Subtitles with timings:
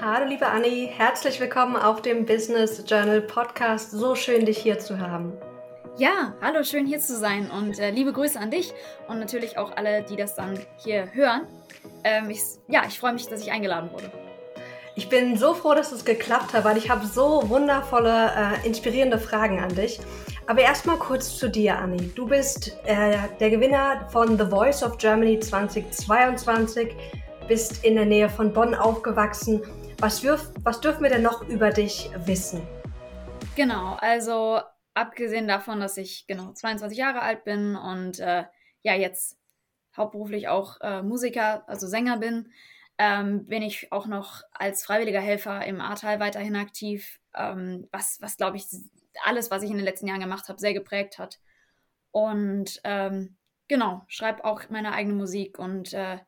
[0.00, 3.90] Hallo liebe Anni, herzlich willkommen auf dem Business Journal Podcast.
[3.90, 5.34] So schön, dich hier zu haben.
[5.98, 8.72] Ja, hallo, schön hier zu sein und äh, liebe Grüße an dich
[9.06, 11.42] und natürlich auch alle, die das dann hier hören.
[12.04, 14.10] Ähm, ich, ja, ich freue mich, dass ich eingeladen wurde.
[14.94, 19.18] Ich bin so froh, dass es geklappt hat, weil ich habe so wundervolle, äh, inspirierende
[19.18, 20.00] Fragen an dich.
[20.46, 22.10] Aber erstmal kurz zu dir, Anni.
[22.14, 26.96] Du bist äh, der Gewinner von The Voice of Germany 2022,
[27.46, 29.62] bist in der Nähe von Bonn aufgewachsen.
[30.02, 32.66] Was, dürf, was dürfen wir denn noch über dich wissen?
[33.54, 34.60] Genau, also
[34.94, 38.42] abgesehen davon, dass ich genau 22 Jahre alt bin und äh,
[38.82, 39.38] ja jetzt
[39.96, 42.50] hauptberuflich auch äh, Musiker, also Sänger bin,
[42.98, 48.36] ähm, bin ich auch noch als freiwilliger Helfer im Ahrtal weiterhin aktiv, ähm, was, was
[48.36, 48.66] glaube ich,
[49.22, 51.38] alles, was ich in den letzten Jahren gemacht habe, sehr geprägt hat.
[52.10, 53.36] Und ähm,
[53.68, 56.18] genau, schreibe auch meine eigene Musik und äh,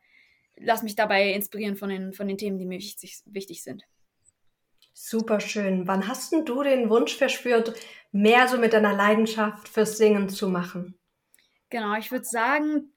[0.57, 3.83] lass mich dabei inspirieren von den, von den Themen, die mir wichtig, wichtig sind.
[4.93, 5.87] Super schön.
[5.87, 7.73] Wann hast denn du den Wunsch verspürt,
[8.11, 10.97] mehr so mit deiner Leidenschaft fürs Singen zu machen?
[11.69, 12.93] Genau, ich würde sagen,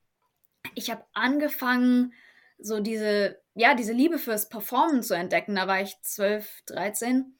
[0.75, 2.13] ich habe angefangen,
[2.59, 5.57] so diese, ja, diese Liebe fürs Performen zu entdecken.
[5.57, 7.35] Da war ich 12, 13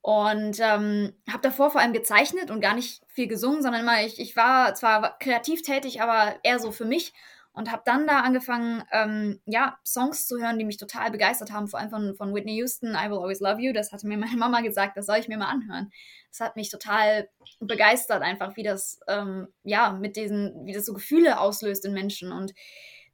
[0.00, 4.20] und ähm, habe davor vor allem gezeichnet und gar nicht viel gesungen, sondern immer, ich,
[4.20, 7.12] ich war zwar kreativ tätig, aber eher so für mich
[7.58, 11.66] und habe dann da angefangen, ähm, ja, Songs zu hören, die mich total begeistert haben,
[11.66, 13.72] vor allem von, von Whitney Houston, I Will Always Love You.
[13.72, 15.90] Das hatte mir meine Mama gesagt, das soll ich mir mal anhören.
[16.30, 17.28] Das hat mich total
[17.58, 22.30] begeistert, einfach wie das, ähm, ja, mit diesen, wie das so Gefühle auslöst in Menschen
[22.30, 22.54] und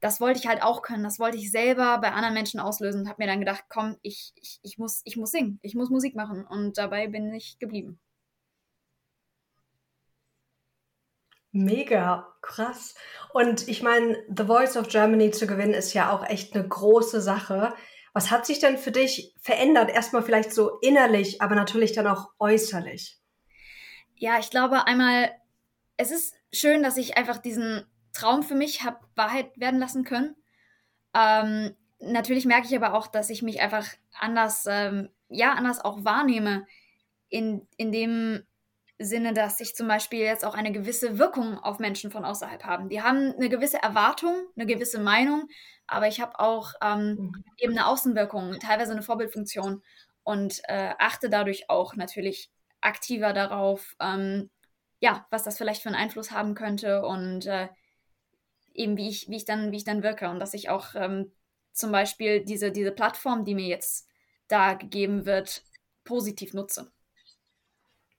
[0.01, 1.03] das wollte ich halt auch können.
[1.03, 4.35] Das wollte ich selber bei anderen Menschen auslösen und habe mir dann gedacht, komm, ich,
[4.37, 6.47] ich, ich, muss, ich muss singen, ich muss Musik machen.
[6.47, 7.99] Und dabei bin ich geblieben.
[11.57, 12.97] Mega krass.
[13.33, 17.21] Und ich meine, The Voice of Germany zu gewinnen ist ja auch echt eine große
[17.21, 17.73] Sache.
[18.13, 19.89] Was hat sich denn für dich verändert?
[19.89, 23.21] Erstmal vielleicht so innerlich, aber natürlich dann auch äußerlich.
[24.17, 25.31] Ja, ich glaube einmal,
[25.97, 30.35] es ist schön, dass ich einfach diesen Traum für mich habe Wahrheit werden lassen können.
[31.15, 33.87] Ähm, natürlich merke ich aber auch, dass ich mich einfach
[34.19, 36.67] anders, ähm, ja, anders auch wahrnehme.
[37.29, 38.45] In, in dem
[38.99, 42.89] Sinne, dass ich zum Beispiel jetzt auch eine gewisse Wirkung auf Menschen von außerhalb habe.
[42.89, 45.49] Die haben eine gewisse Erwartung, eine gewisse Meinung,
[45.87, 47.45] aber ich habe auch ähm, mhm.
[47.59, 49.83] eben eine Außenwirkung, teilweise eine Vorbildfunktion
[50.23, 52.51] und äh, achte dadurch auch natürlich
[52.81, 54.51] aktiver darauf, ähm,
[55.01, 57.69] ja, was das vielleicht für einen Einfluss haben könnte und äh,
[58.75, 61.33] eben wie ich, wie ich dann, wie ich dann wirke und dass ich auch ähm,
[61.73, 64.09] zum Beispiel diese, diese Plattform, die mir jetzt
[64.49, 65.63] da gegeben wird,
[66.05, 66.93] positiv nutze.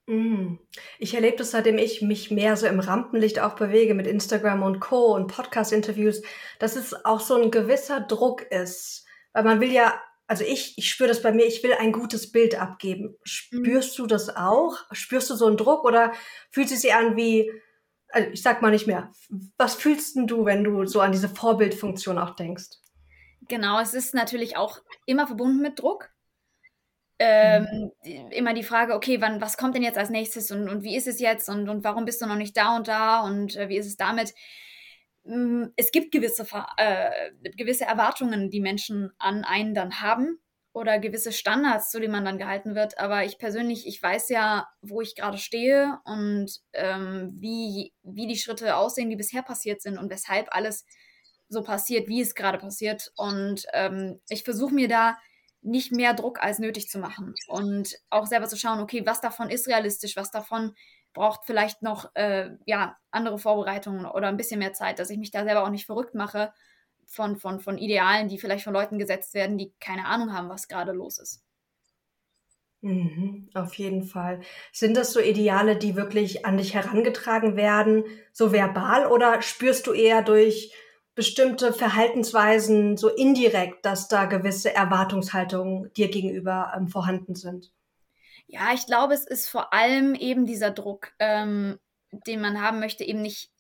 [0.07, 0.57] Mm.
[0.99, 4.79] Ich erlebe das, seitdem ich mich mehr so im Rampenlicht auch bewege mit Instagram und
[4.79, 5.15] Co.
[5.15, 6.21] und Podcast-Interviews,
[6.59, 9.05] dass es auch so ein gewisser Druck ist.
[9.33, 12.31] Weil man will ja, also ich, ich spüre das bei mir, ich will ein gutes
[12.31, 13.17] Bild abgeben.
[13.23, 14.03] Spürst mhm.
[14.03, 14.77] du das auch?
[14.91, 16.13] Spürst du so einen Druck oder
[16.51, 17.51] fühlt es sich an wie,
[18.09, 19.11] also ich sag mal nicht mehr.
[19.57, 22.77] Was fühlst denn du, wenn du so an diese Vorbildfunktion auch denkst?
[23.47, 26.09] Genau, es ist natürlich auch immer verbunden mit Druck.
[27.17, 28.31] Ähm, mhm.
[28.31, 31.07] immer die Frage, okay, wann, was kommt denn jetzt als nächstes und, und wie ist
[31.07, 33.77] es jetzt und, und warum bist du noch nicht da und da und äh, wie
[33.77, 34.33] ist es damit?
[35.23, 36.45] Mm, es gibt gewisse,
[36.77, 40.39] äh, gewisse Erwartungen, die Menschen an einen dann haben
[40.73, 42.99] oder gewisse Standards, zu denen man dann gehalten wird.
[42.99, 48.37] Aber ich persönlich, ich weiß ja, wo ich gerade stehe und ähm, wie, wie die
[48.37, 50.85] Schritte aussehen, die bisher passiert sind und weshalb alles
[51.47, 53.11] so passiert, wie es gerade passiert.
[53.15, 55.17] Und ähm, ich versuche mir da
[55.65, 59.49] nicht mehr Druck als nötig zu machen und auch selber zu schauen, okay, was davon
[59.49, 60.75] ist realistisch, was davon
[61.13, 65.31] braucht vielleicht noch äh, ja, andere Vorbereitungen oder ein bisschen mehr Zeit, dass ich mich
[65.31, 66.53] da selber auch nicht verrückt mache
[67.05, 70.67] von, von, von Idealen, die vielleicht von Leuten gesetzt werden, die keine Ahnung haben, was
[70.67, 71.41] gerade los ist.
[72.81, 74.41] Mhm, auf jeden Fall.
[74.71, 79.93] Sind das so Ideale, die wirklich an dich herangetragen werden, so verbal, oder spürst du
[79.93, 80.71] eher durch
[81.15, 87.71] bestimmte Verhaltensweisen so indirekt, dass da gewisse Erwartungshaltungen dir gegenüber ähm, vorhanden sind?
[88.47, 91.79] Ja, ich glaube, es ist vor allem eben dieser Druck, ähm,
[92.11, 93.51] den man haben möchte, eben nicht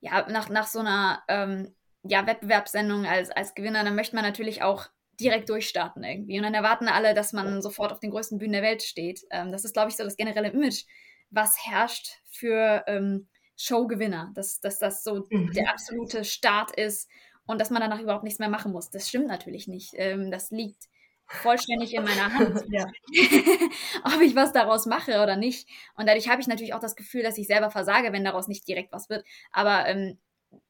[0.00, 1.74] ja, nach, nach so einer ähm,
[2.04, 4.86] ja, Wettbewerbssendung als, als Gewinner, dann möchte man natürlich auch
[5.18, 6.36] direkt durchstarten irgendwie.
[6.38, 9.22] Und dann erwarten alle, dass man sofort auf den größten Bühnen der Welt steht.
[9.30, 10.84] Ähm, das ist, glaube ich, so das generelle Image,
[11.30, 13.28] was herrscht für ähm,
[13.58, 14.32] Showgewinner.
[14.34, 15.52] Dass, dass das so mhm.
[15.52, 17.08] der absolute Start ist
[17.46, 18.90] und dass man danach überhaupt nichts mehr machen muss.
[18.90, 19.92] Das stimmt natürlich nicht.
[19.94, 20.88] Ähm, das liegt
[21.26, 22.86] vollständig in meiner Hand, ja.
[24.04, 25.68] ob ich was daraus mache oder nicht.
[25.94, 28.66] Und dadurch habe ich natürlich auch das Gefühl, dass ich selber versage, wenn daraus nicht
[28.66, 29.24] direkt was wird.
[29.52, 30.18] Aber ähm,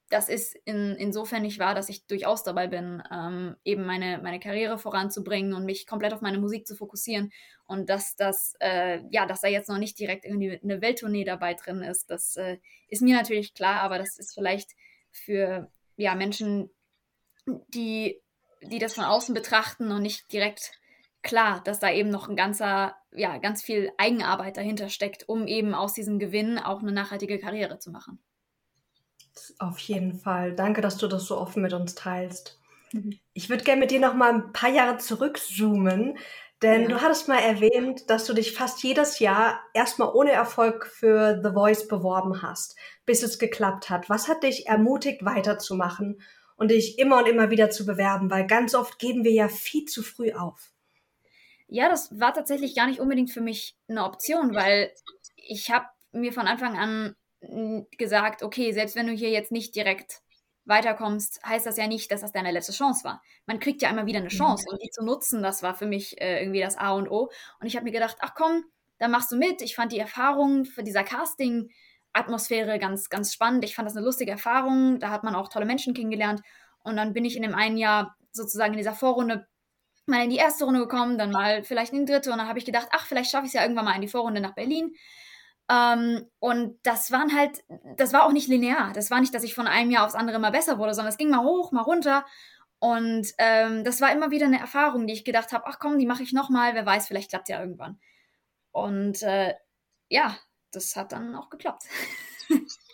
[0.08, 4.40] das ist in, insofern nicht wahr, dass ich durchaus dabei bin, ähm, eben meine, meine
[4.40, 7.30] Karriere voranzubringen und mich komplett auf meine Musik zu fokussieren.
[7.66, 11.54] Und dass das, äh, ja, dass da jetzt noch nicht direkt irgendwie eine Welttournee dabei
[11.54, 12.56] drin ist, das äh,
[12.88, 14.70] ist mir natürlich klar, aber das ist vielleicht
[15.10, 16.70] für ja, Menschen,
[17.46, 18.20] die,
[18.62, 20.72] die das von außen betrachten und nicht direkt
[21.22, 25.74] klar, dass da eben noch ein ganzer, ja, ganz viel Eigenarbeit dahinter steckt, um eben
[25.74, 28.18] aus diesem Gewinn auch eine nachhaltige Karriere zu machen.
[29.58, 30.54] Auf jeden Fall.
[30.54, 32.58] Danke, dass du das so offen mit uns teilst.
[32.92, 33.18] Mhm.
[33.32, 36.18] Ich würde gerne mit dir noch mal ein paar Jahre zurückzoomen,
[36.62, 36.88] denn ja.
[36.88, 41.52] du hattest mal erwähnt, dass du dich fast jedes Jahr erstmal ohne Erfolg für The
[41.52, 42.76] Voice beworben hast,
[43.06, 44.08] bis es geklappt hat.
[44.08, 46.20] Was hat dich ermutigt, weiterzumachen
[46.56, 48.30] und dich immer und immer wieder zu bewerben?
[48.30, 50.72] Weil ganz oft geben wir ja viel zu früh auf.
[51.68, 54.90] Ja, das war tatsächlich gar nicht unbedingt für mich eine Option, weil
[55.36, 57.14] ich habe mir von Anfang an
[57.96, 60.20] gesagt, okay, selbst wenn du hier jetzt nicht direkt
[60.64, 63.22] weiterkommst, heißt das ja nicht, dass das deine letzte Chance war.
[63.46, 64.36] Man kriegt ja immer wieder eine mhm.
[64.36, 67.30] Chance und die zu nutzen, das war für mich äh, irgendwie das A und O.
[67.60, 68.64] Und ich habe mir gedacht, ach komm,
[68.98, 69.62] da machst du mit.
[69.62, 73.64] Ich fand die Erfahrung für dieser Casting-Atmosphäre ganz, ganz spannend.
[73.64, 74.98] Ich fand das eine lustige Erfahrung.
[74.98, 76.42] Da hat man auch tolle Menschen kennengelernt.
[76.82, 79.46] Und dann bin ich in dem einen Jahr sozusagen in dieser Vorrunde
[80.06, 82.32] mal in die erste Runde gekommen, dann mal vielleicht in die dritte.
[82.32, 84.08] Und dann habe ich gedacht, ach, vielleicht schaffe ich es ja irgendwann mal in die
[84.08, 84.94] Vorrunde nach Berlin.
[85.70, 87.62] Ähm, und das waren halt,
[87.96, 88.92] das war auch nicht linear.
[88.94, 91.18] Das war nicht, dass ich von einem Jahr aufs andere mal besser wurde, sondern es
[91.18, 92.24] ging mal hoch, mal runter.
[92.80, 96.06] Und ähm, das war immer wieder eine Erfahrung, die ich gedacht habe, ach komm, die
[96.06, 97.98] mache ich nochmal, wer weiß, vielleicht klappt ja irgendwann.
[98.72, 99.54] Und äh,
[100.08, 100.36] ja,
[100.72, 101.84] das hat dann auch geklappt.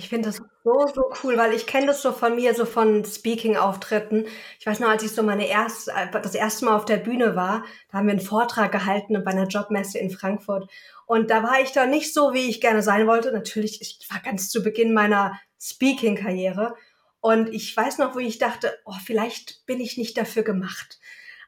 [0.00, 3.04] Ich finde das so, so cool, weil ich kenne das so von mir, so von
[3.04, 4.24] Speaking-Auftritten.
[4.58, 7.66] Ich weiß noch, als ich so meine erste, das erste Mal auf der Bühne war,
[7.90, 10.70] da haben wir einen Vortrag gehalten bei einer Jobmesse in Frankfurt.
[11.04, 13.30] Und da war ich da nicht so, wie ich gerne sein wollte.
[13.30, 16.76] Natürlich, ich war ganz zu Beginn meiner Speaking-Karriere.
[17.20, 20.98] Und ich weiß noch, wo ich dachte, oh, vielleicht bin ich nicht dafür gemacht.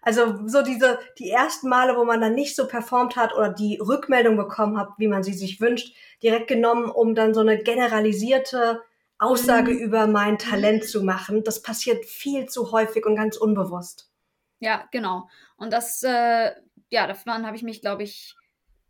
[0.03, 3.79] Also so diese, die ersten Male, wo man dann nicht so performt hat oder die
[3.79, 8.83] Rückmeldung bekommen hat, wie man sie sich wünscht, direkt genommen, um dann so eine generalisierte
[9.19, 9.79] Aussage mhm.
[9.79, 11.45] über mein Talent zu machen.
[11.45, 14.11] Das passiert viel zu häufig und ganz unbewusst.
[14.59, 15.29] Ja, genau.
[15.57, 16.51] Und das, äh,
[16.91, 18.35] ja, davon habe ich mich, glaube ich,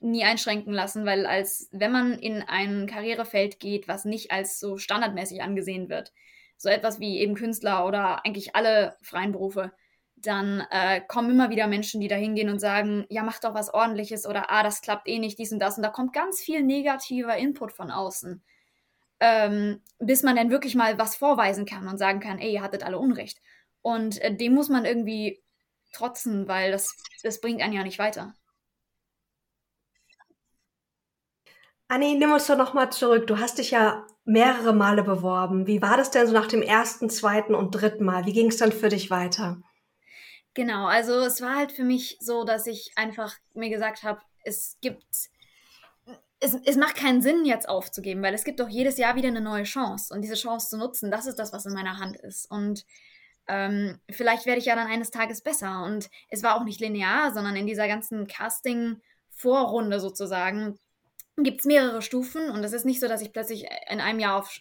[0.00, 4.78] nie einschränken lassen, weil als wenn man in ein Karrierefeld geht, was nicht als so
[4.78, 6.12] standardmäßig angesehen wird,
[6.56, 9.72] so etwas wie eben Künstler oder eigentlich alle freien Berufe,
[10.26, 13.72] dann äh, kommen immer wieder Menschen, die da hingehen und sagen, ja, mach doch was
[13.72, 15.76] ordentliches oder ah, das klappt eh nicht, dies und das.
[15.76, 18.42] Und da kommt ganz viel negativer Input von außen.
[19.20, 22.82] Ähm, bis man dann wirklich mal was vorweisen kann und sagen kann, ey, ihr hattet
[22.82, 23.38] alle Unrecht.
[23.82, 25.42] Und äh, dem muss man irgendwie
[25.92, 28.34] trotzen, weil das, das bringt einen ja nicht weiter.
[31.88, 33.26] Anni, nimm uns doch nochmal zurück.
[33.26, 35.66] Du hast dich ja mehrere Male beworben.
[35.66, 38.24] Wie war das denn so nach dem ersten, zweiten und dritten Mal?
[38.24, 39.60] Wie ging es dann für dich weiter?
[40.54, 44.76] Genau, also es war halt für mich so, dass ich einfach mir gesagt habe, es
[44.82, 45.30] gibt,
[46.40, 49.40] es, es macht keinen Sinn, jetzt aufzugeben, weil es gibt doch jedes Jahr wieder eine
[49.40, 50.12] neue Chance.
[50.12, 52.50] Und diese Chance zu nutzen, das ist das, was in meiner Hand ist.
[52.50, 52.84] Und
[53.48, 55.84] ähm, vielleicht werde ich ja dann eines Tages besser.
[55.84, 60.78] Und es war auch nicht linear, sondern in dieser ganzen Casting-Vorrunde sozusagen
[61.38, 64.38] gibt es mehrere Stufen und es ist nicht so, dass ich plötzlich in einem Jahr
[64.38, 64.60] auf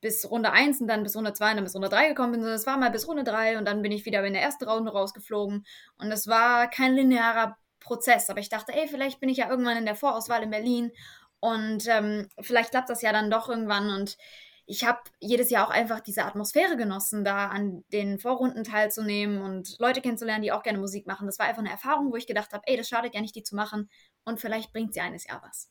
[0.00, 2.40] bis Runde 1 und dann bis Runde 2 und dann bis Runde 3 gekommen bin,
[2.40, 4.68] sondern es war mal bis Runde 3 und dann bin ich wieder in der ersten
[4.68, 5.64] Runde rausgeflogen
[5.98, 9.78] und es war kein linearer Prozess, aber ich dachte, ey, vielleicht bin ich ja irgendwann
[9.78, 10.92] in der Vorauswahl in Berlin
[11.40, 14.18] und ähm, vielleicht klappt das ja dann doch irgendwann und
[14.66, 19.76] ich habe jedes Jahr auch einfach diese Atmosphäre genossen, da an den Vorrunden teilzunehmen und
[19.80, 21.26] Leute kennenzulernen, die auch gerne Musik machen.
[21.26, 23.42] Das war einfach eine Erfahrung, wo ich gedacht habe, ey, das schadet ja nicht, die
[23.42, 23.90] zu machen
[24.24, 25.68] und vielleicht bringt sie eines Jahr was.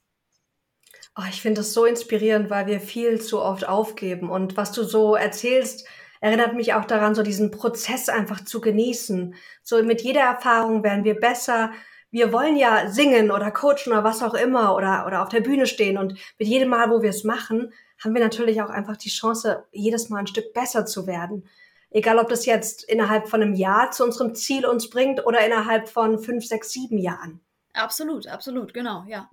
[1.18, 4.30] Oh, ich finde das so inspirierend, weil wir viel zu oft aufgeben.
[4.30, 5.88] Und was du so erzählst,
[6.22, 9.36] erinnert mich auch daran, so diesen Prozess einfach zu genießen.
[9.64, 11.72] So mit jeder Erfahrung werden wir besser.
[12.12, 15.68] Wir wollen ja singen oder coachen oder was auch immer oder, oder auf der Bühne
[15.68, 15.98] stehen.
[15.98, 17.72] Und mit jedem Mal, wo wir es machen,
[18.04, 21.48] haben wir natürlich auch einfach die Chance, jedes Mal ein Stück besser zu werden.
[21.92, 25.90] Egal, ob das jetzt innerhalb von einem Jahr zu unserem Ziel uns bringt oder innerhalb
[25.90, 27.42] von fünf, sechs, sieben Jahren.
[27.74, 29.30] Absolut, absolut, genau, ja.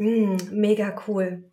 [0.00, 1.44] Mm, mega cool.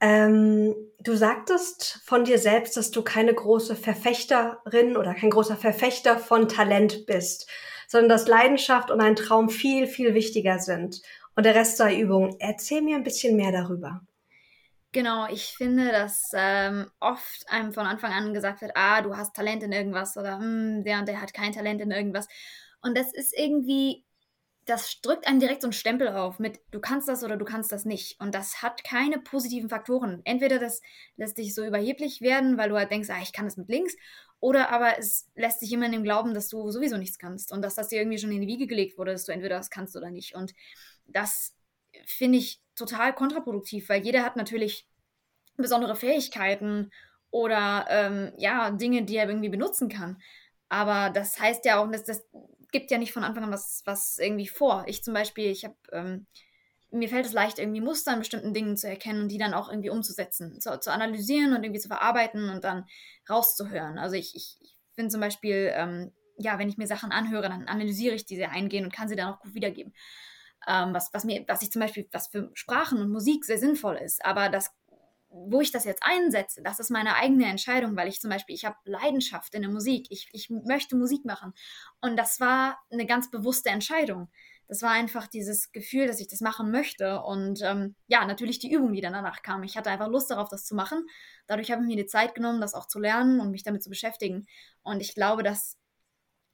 [0.00, 6.18] Ähm, du sagtest von dir selbst, dass du keine große Verfechterin oder kein großer Verfechter
[6.18, 7.46] von Talent bist,
[7.86, 11.02] sondern dass Leidenschaft und ein Traum viel, viel wichtiger sind.
[11.36, 12.34] Und der Rest sei Übung.
[12.38, 14.00] Erzähl mir ein bisschen mehr darüber.
[14.92, 19.36] Genau, ich finde, dass ähm, oft einem von Anfang an gesagt wird, ah, du hast
[19.36, 22.26] Talent in irgendwas oder hm, der und der hat kein Talent in irgendwas.
[22.80, 24.04] Und das ist irgendwie
[24.66, 27.70] das drückt einem direkt so einen Stempel auf mit, du kannst das oder du kannst
[27.72, 28.20] das nicht.
[28.20, 30.22] Und das hat keine positiven Faktoren.
[30.24, 30.80] Entweder das
[31.16, 33.94] lässt dich so überheblich werden, weil du halt denkst, ah, ich kann das mit links,
[34.44, 37.62] oder aber es lässt dich immer in dem Glauben, dass du sowieso nichts kannst und
[37.62, 39.96] dass das dir irgendwie schon in die Wiege gelegt wurde, dass du entweder das kannst
[39.96, 40.34] oder nicht.
[40.34, 40.52] Und
[41.06, 41.56] das
[42.04, 44.86] finde ich total kontraproduktiv, weil jeder hat natürlich
[45.56, 46.90] besondere Fähigkeiten
[47.30, 50.20] oder ähm, ja, Dinge, die er irgendwie benutzen kann.
[50.68, 52.26] Aber das heißt ja auch, dass das
[52.74, 54.82] gibt ja nicht von Anfang an was, was irgendwie vor.
[54.88, 56.26] Ich zum Beispiel, ich habe, ähm,
[56.90, 59.70] mir fällt es leicht, irgendwie Muster in bestimmten Dingen zu erkennen und die dann auch
[59.70, 62.84] irgendwie umzusetzen, zu, zu analysieren und irgendwie zu verarbeiten und dann
[63.30, 63.96] rauszuhören.
[63.96, 67.68] Also ich, ich, ich finde zum Beispiel, ähm, ja, wenn ich mir Sachen anhöre, dann
[67.68, 69.94] analysiere ich diese eingehen und kann sie dann auch gut wiedergeben.
[70.66, 73.98] Ähm, was, was mir, was ich zum Beispiel, was für Sprachen und Musik sehr sinnvoll
[73.98, 74.24] ist.
[74.24, 74.74] Aber das
[75.34, 78.64] wo ich das jetzt einsetze, das ist meine eigene Entscheidung, weil ich zum Beispiel, ich
[78.64, 81.52] habe Leidenschaft in der Musik, ich, ich möchte Musik machen.
[82.00, 84.28] Und das war eine ganz bewusste Entscheidung.
[84.68, 87.20] Das war einfach dieses Gefühl, dass ich das machen möchte.
[87.20, 89.64] Und ähm, ja, natürlich die Übung, die dann danach kam.
[89.64, 91.04] Ich hatte einfach Lust darauf, das zu machen.
[91.46, 93.90] Dadurch habe ich mir die Zeit genommen, das auch zu lernen und mich damit zu
[93.90, 94.46] beschäftigen.
[94.82, 95.76] Und ich glaube, dass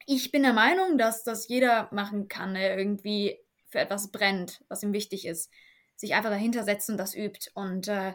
[0.06, 4.82] ich bin der Meinung, dass das jeder machen kann, der irgendwie für etwas brennt, was
[4.82, 5.52] ihm wichtig ist.
[5.96, 7.50] Sich einfach dahinter setzen und das übt.
[7.54, 8.14] Und äh,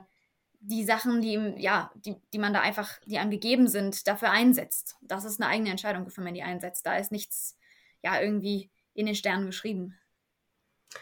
[0.68, 4.96] die Sachen, die ja, die, die man da einfach, die einem gegeben sind, dafür einsetzt.
[5.02, 6.86] Das ist eine eigene Entscheidung, wofür man die einsetzt.
[6.86, 7.58] Da ist nichts,
[8.04, 9.98] ja, irgendwie in den Sternen geschrieben.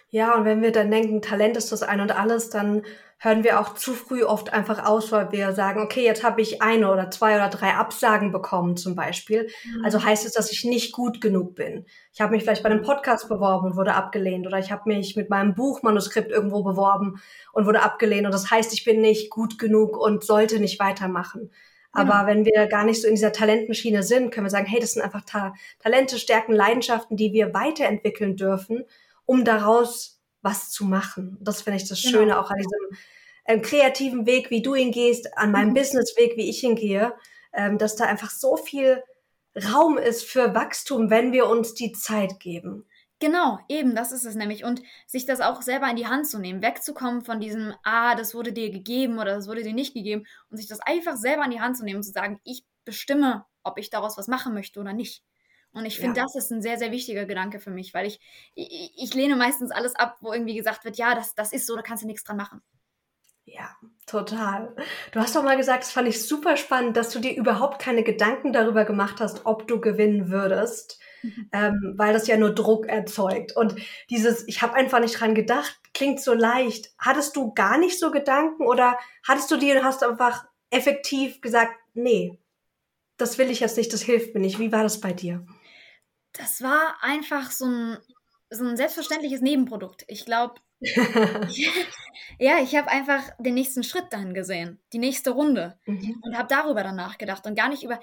[0.10, 2.84] Ja, und wenn wir dann denken, Talent ist das ein und alles, dann
[3.24, 6.62] hören wir auch zu früh oft einfach aus, weil wir sagen, okay, jetzt habe ich
[6.62, 9.50] eine oder zwei oder drei Absagen bekommen zum Beispiel.
[9.63, 9.86] Mhm.
[9.86, 11.86] Also heißt es, dass ich nicht gut genug bin.
[12.12, 15.15] Ich habe mich vielleicht bei einem Podcast beworben und wurde abgelehnt oder ich habe mich
[15.15, 17.22] mit meinem Buchmanuskript irgendwo beworben
[17.53, 21.51] und wurde abgelehnt und das heißt, ich bin nicht gut genug und sollte nicht weitermachen.
[21.92, 22.25] Aber genau.
[22.25, 25.03] wenn wir gar nicht so in dieser Talentmaschine sind, können wir sagen, hey, das sind
[25.03, 28.86] einfach Ta Talente, Stärken, Leidenschaften, die wir weiterentwickeln dürfen
[29.25, 31.38] um daraus was zu machen.
[31.39, 32.18] Das finde ich das genau.
[32.18, 32.98] Schöne auch an diesem
[33.45, 35.75] ähm, kreativen Weg, wie du ihn gehst, an meinem mhm.
[35.75, 37.13] Businessweg, wie ich ihn gehe,
[37.53, 39.03] ähm, dass da einfach so viel
[39.55, 42.85] Raum ist für Wachstum, wenn wir uns die Zeit geben.
[43.19, 44.65] Genau, eben, das ist es nämlich.
[44.65, 48.33] Und sich das auch selber in die Hand zu nehmen, wegzukommen von diesem, ah, das
[48.33, 51.51] wurde dir gegeben oder das wurde dir nicht gegeben und sich das einfach selber in
[51.51, 54.79] die Hand zu nehmen und zu sagen, ich bestimme, ob ich daraus was machen möchte
[54.79, 55.23] oder nicht.
[55.71, 56.23] Und ich finde, ja.
[56.23, 58.19] das ist ein sehr, sehr wichtiger Gedanke für mich, weil ich,
[58.53, 61.75] ich, ich, lehne meistens alles ab, wo irgendwie gesagt wird, ja, das, das ist so,
[61.75, 62.62] da kannst du nichts dran machen.
[63.45, 64.75] Ja, total.
[65.12, 68.03] Du hast doch mal gesagt, das fand ich super spannend, dass du dir überhaupt keine
[68.03, 71.50] Gedanken darüber gemacht hast, ob du gewinnen würdest, mhm.
[71.51, 73.55] ähm, weil das ja nur Druck erzeugt.
[73.55, 73.75] Und
[74.09, 76.91] dieses, ich habe einfach nicht dran gedacht, klingt so leicht.
[76.97, 78.97] Hattest du gar nicht so Gedanken oder
[79.27, 82.39] hattest du die und hast einfach effektiv gesagt, nee,
[83.17, 84.59] das will ich jetzt nicht, das hilft mir nicht.
[84.59, 85.45] Wie war das bei dir?
[86.33, 87.97] das war einfach so ein,
[88.50, 90.03] so ein selbstverständliches Nebenprodukt.
[90.07, 90.55] Ich glaube,
[92.40, 95.78] ja, ich habe einfach den nächsten Schritt dahin gesehen, die nächste Runde.
[95.86, 96.22] Mhm.
[96.22, 98.00] und habe darüber dann nachgedacht und gar nicht über,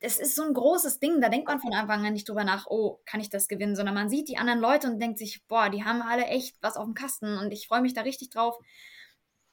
[0.00, 2.66] es ist so ein großes Ding, da denkt man von Anfang an nicht drüber nach,
[2.66, 5.68] oh, kann ich das gewinnen, sondern man sieht die anderen Leute und denkt sich, boah,
[5.70, 8.58] die haben alle echt was auf dem Kasten und ich freue mich da richtig drauf,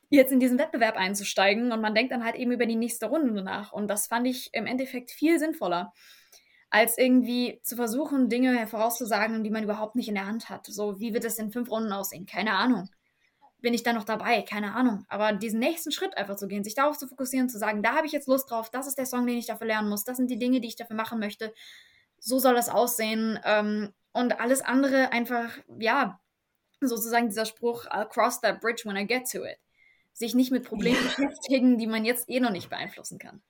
[0.09, 1.71] jetzt in diesen Wettbewerb einzusteigen.
[1.71, 3.71] Und man denkt dann halt eben über die nächste Runde nach.
[3.71, 5.93] Und das fand ich im Endeffekt viel sinnvoller
[6.69, 10.67] als irgendwie zu versuchen, Dinge vorauszusagen, die man überhaupt nicht in der Hand hat.
[10.67, 12.25] So, wie wird es in fünf Runden aussehen?
[12.25, 12.89] Keine Ahnung.
[13.59, 14.43] Bin ich da noch dabei?
[14.43, 15.05] Keine Ahnung.
[15.09, 18.05] Aber diesen nächsten Schritt einfach zu gehen, sich darauf zu fokussieren, zu sagen, da habe
[18.05, 20.29] ich jetzt Lust drauf, das ist der Song, den ich dafür lernen muss, das sind
[20.29, 21.53] die Dinge, die ich dafür machen möchte.
[22.19, 23.39] So soll das aussehen.
[23.43, 26.19] Ähm, und alles andere einfach, ja,
[26.81, 29.57] sozusagen dieser Spruch, I'll cross that bridge when I get to it.
[30.13, 31.25] Sich nicht mit Problemen ja.
[31.25, 33.41] beschäftigen, die man jetzt eh noch nicht beeinflussen kann.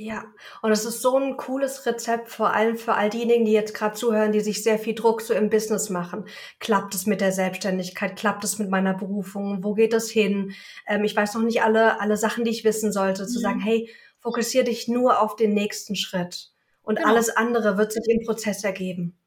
[0.00, 3.74] Ja, und es ist so ein cooles Rezept, vor allem für all diejenigen, die jetzt
[3.74, 6.28] gerade zuhören, die sich sehr viel Druck so im Business machen.
[6.60, 8.14] Klappt es mit der Selbstständigkeit?
[8.14, 9.64] Klappt es mit meiner Berufung?
[9.64, 10.54] Wo geht es hin?
[10.86, 13.42] Ähm, ich weiß noch nicht alle, alle Sachen, die ich wissen sollte, zu mhm.
[13.42, 13.90] sagen, hey,
[14.20, 16.52] fokussier dich nur auf den nächsten Schritt.
[16.82, 17.08] Und genau.
[17.08, 19.18] alles andere wird sich im Prozess ergeben.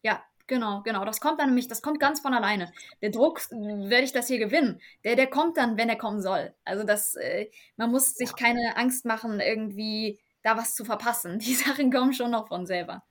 [0.00, 1.04] Ja, Genau, genau.
[1.04, 2.72] Das kommt dann nämlich, das kommt ganz von alleine.
[3.02, 6.52] Der Druck, werde ich das hier gewinnen, der, der kommt dann, wenn er kommen soll.
[6.64, 11.38] Also das, äh, man muss sich keine Angst machen, irgendwie da was zu verpassen.
[11.38, 13.04] Die Sachen kommen schon noch von selber.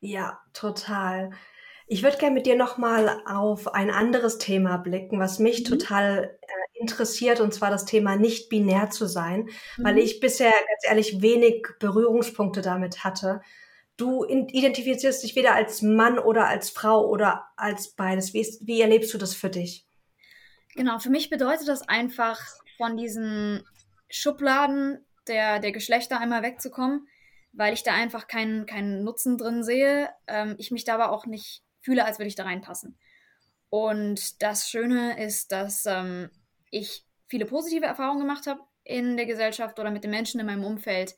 [0.00, 1.32] Ja, total.
[1.86, 5.64] Ich würde gerne mit dir nochmal auf ein anderes Thema blicken, was mich mhm.
[5.64, 9.84] total äh, interessiert, und zwar das Thema nicht binär zu sein, mhm.
[9.84, 13.42] weil ich bisher ganz ehrlich wenig Berührungspunkte damit hatte
[13.96, 18.34] du identifizierst dich weder als Mann oder als Frau oder als beides.
[18.34, 19.86] Wie, ist, wie erlebst du das für dich?
[20.74, 22.40] Genau, für mich bedeutet das einfach,
[22.76, 23.64] von diesen
[24.08, 27.08] Schubladen der, der Geschlechter einmal wegzukommen,
[27.52, 30.10] weil ich da einfach keinen, keinen Nutzen drin sehe.
[30.26, 32.98] Ähm, ich mich da aber auch nicht fühle, als würde ich da reinpassen.
[33.70, 36.30] Und das Schöne ist, dass ähm,
[36.70, 40.64] ich viele positive Erfahrungen gemacht habe in der Gesellschaft oder mit den Menschen in meinem
[40.64, 41.16] Umfeld,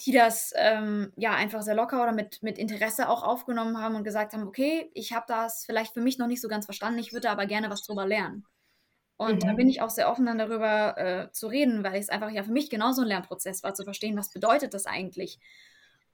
[0.00, 4.04] die das ähm, ja einfach sehr locker oder mit, mit Interesse auch aufgenommen haben und
[4.04, 7.12] gesagt haben, okay, ich habe das vielleicht für mich noch nicht so ganz verstanden, ich
[7.12, 8.44] würde aber gerne was drüber lernen.
[9.16, 9.48] Und mhm.
[9.48, 12.44] da bin ich auch sehr offen dann darüber äh, zu reden, weil es einfach ja
[12.44, 15.40] für mich genauso ein Lernprozess war, zu verstehen, was bedeutet das eigentlich.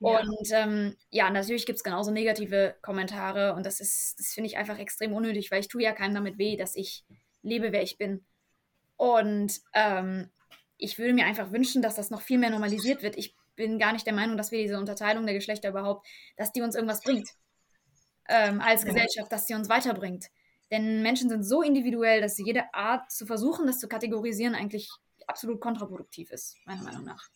[0.00, 0.20] Ja.
[0.20, 4.56] Und ähm, ja, natürlich gibt es genauso negative Kommentare und das ist, das finde ich
[4.56, 7.04] einfach extrem unnötig, weil ich tue ja keinem damit weh, dass ich
[7.42, 8.24] lebe, wer ich bin.
[8.96, 10.30] Und ähm,
[10.78, 13.16] ich würde mir einfach wünschen, dass das noch viel mehr normalisiert wird.
[13.16, 16.06] Ich bin gar nicht der Meinung, dass wir diese Unterteilung der Geschlechter überhaupt,
[16.36, 17.28] dass die uns irgendwas bringt
[18.28, 18.84] ähm, als.
[18.84, 20.26] Gesellschaft, dass sie uns weiterbringt.
[20.70, 24.90] Denn Menschen sind so individuell, dass jede Art zu versuchen, das zu kategorisieren, eigentlich
[25.26, 27.28] absolut kontraproduktiv ist, meiner Meinung nach.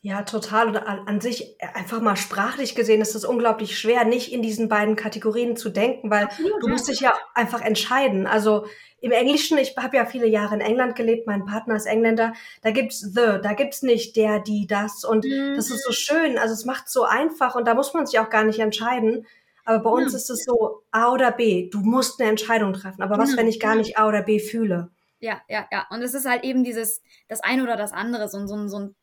[0.00, 0.68] Ja, total.
[0.68, 4.94] Und an, sich einfach mal sprachlich gesehen ist es unglaublich schwer, nicht in diesen beiden
[4.94, 8.28] Kategorien zu denken, weil Absolut, du musst dich ja einfach entscheiden.
[8.28, 8.66] Also
[9.00, 12.70] im Englischen, ich habe ja viele Jahre in England gelebt, mein Partner ist Engländer, da
[12.70, 15.54] gibt's the, da gibt's nicht der, die, das und mhm.
[15.56, 16.38] das ist so schön.
[16.38, 19.26] Also es macht so einfach und da muss man sich auch gar nicht entscheiden.
[19.64, 20.18] Aber bei uns ja.
[20.18, 21.68] ist es so A oder B.
[21.70, 23.02] Du musst eine Entscheidung treffen.
[23.02, 24.90] Aber was, wenn ich gar nicht A oder B fühle?
[25.20, 25.86] Ja, ja, ja.
[25.90, 28.94] Und es ist halt eben dieses, das eine oder das andere, so, so, so ein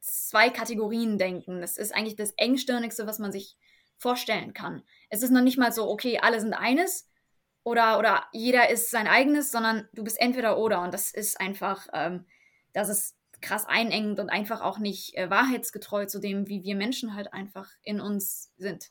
[0.00, 1.60] zwei Kategorien denken.
[1.60, 3.56] Das ist eigentlich das engstirnigste, was man sich
[3.96, 4.82] vorstellen kann.
[5.10, 7.08] Es ist noch nicht mal so, okay, alle sind eines
[7.64, 10.82] oder, oder jeder ist sein eigenes, sondern du bist entweder oder.
[10.82, 12.24] Und das ist einfach, ähm,
[12.72, 17.14] das ist krass einengend und einfach auch nicht äh, wahrheitsgetreu zu dem, wie wir Menschen
[17.14, 18.90] halt einfach in uns sind.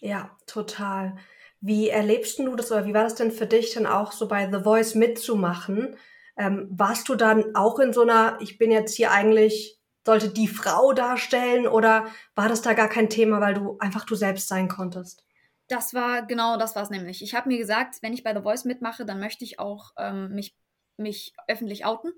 [0.00, 1.16] Ja, total.
[1.60, 4.50] Wie erlebst du das oder wie war das denn für dich dann auch so bei
[4.50, 5.96] The Voice mitzumachen?
[6.36, 9.77] Ähm, warst du dann auch in so einer, ich bin jetzt hier eigentlich
[10.08, 14.14] sollte die Frau darstellen oder war das da gar kein Thema, weil du einfach du
[14.14, 15.26] selbst sein konntest?
[15.68, 17.22] Das war genau das war es nämlich.
[17.22, 20.30] Ich habe mir gesagt, wenn ich bei The Voice mitmache, dann möchte ich auch ähm,
[20.34, 20.56] mich,
[20.96, 22.10] mich öffentlich outen,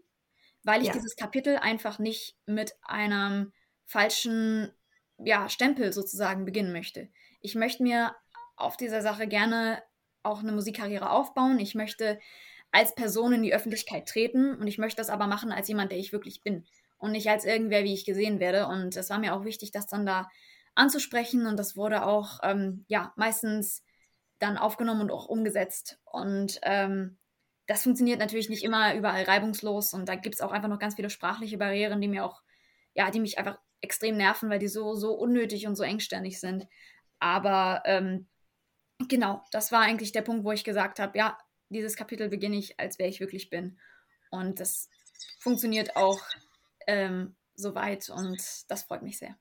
[0.63, 0.93] weil ich ja.
[0.93, 3.53] dieses Kapitel einfach nicht mit einem
[3.87, 4.71] falschen
[5.19, 7.09] ja, Stempel sozusagen beginnen möchte.
[7.41, 8.15] Ich möchte mir
[8.55, 9.83] auf dieser Sache gerne
[10.23, 11.59] auch eine Musikkarriere aufbauen.
[11.59, 12.21] Ich möchte
[12.71, 15.99] als Person in die Öffentlichkeit treten und ich möchte das aber machen als jemand, der
[15.99, 16.65] ich wirklich bin
[17.01, 18.67] und nicht als irgendwer, wie ich gesehen werde.
[18.67, 20.29] Und es war mir auch wichtig, das dann da
[20.75, 23.83] anzusprechen und das wurde auch ähm, ja meistens
[24.39, 25.99] dann aufgenommen und auch umgesetzt.
[26.05, 27.19] Und ähm,
[27.67, 30.95] das funktioniert natürlich nicht immer überall reibungslos und da gibt es auch einfach noch ganz
[30.95, 32.43] viele sprachliche Barrieren, die mir auch,
[32.95, 36.67] ja, die mich einfach extrem nerven, weil die so, so unnötig und so engstirnig sind.
[37.19, 38.29] Aber ähm,
[39.09, 41.39] genau, das war eigentlich der Punkt, wo ich gesagt habe, ja,
[41.71, 43.79] dieses Kapitel beginne ich, als wer ich wirklich bin.
[44.31, 44.89] Und das
[45.39, 46.21] funktioniert auch
[46.87, 49.37] ähm, soweit und das freut mich sehr.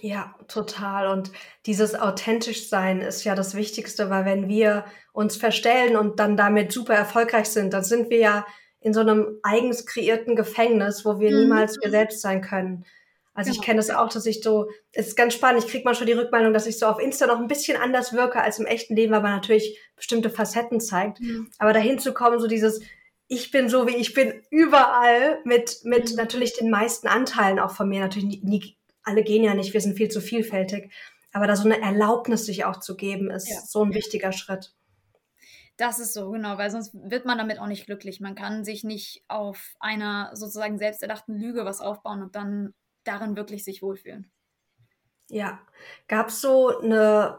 [0.00, 1.08] Ja, total.
[1.08, 1.32] Und
[1.66, 6.72] dieses authentisch sein ist ja das Wichtigste, weil wenn wir uns verstellen und dann damit
[6.72, 8.46] super erfolgreich sind, dann sind wir ja
[8.80, 11.40] in so einem eigens kreierten Gefängnis, wo wir mhm.
[11.40, 12.84] niemals wir selbst sein können.
[13.34, 13.60] Also genau.
[13.60, 15.94] ich kenne es das auch, dass ich so, es ist ganz spannend, ich kriege mal
[15.94, 18.66] schon die Rückmeldung, dass ich so auf Insta noch ein bisschen anders wirke als im
[18.66, 21.20] echten Leben, weil man natürlich bestimmte Facetten zeigt.
[21.20, 21.50] Mhm.
[21.58, 22.80] Aber dahin zu kommen, so dieses,
[23.28, 26.16] ich bin so, wie ich bin, überall mit, mit mhm.
[26.16, 28.00] natürlich den meisten Anteilen auch von mir.
[28.00, 30.92] Natürlich, nie, nie, alle gehen ja nicht, wir sind viel zu vielfältig.
[31.32, 33.60] Aber da so eine Erlaubnis sich auch zu geben, ist ja.
[33.60, 34.74] so ein wichtiger Schritt.
[35.76, 38.18] Das ist so, genau, weil sonst wird man damit auch nicht glücklich.
[38.18, 43.62] Man kann sich nicht auf einer sozusagen selbsterdachten Lüge was aufbauen und dann darin wirklich
[43.62, 44.32] sich wohlfühlen.
[45.30, 45.60] Ja.
[46.08, 47.38] Gab es so eine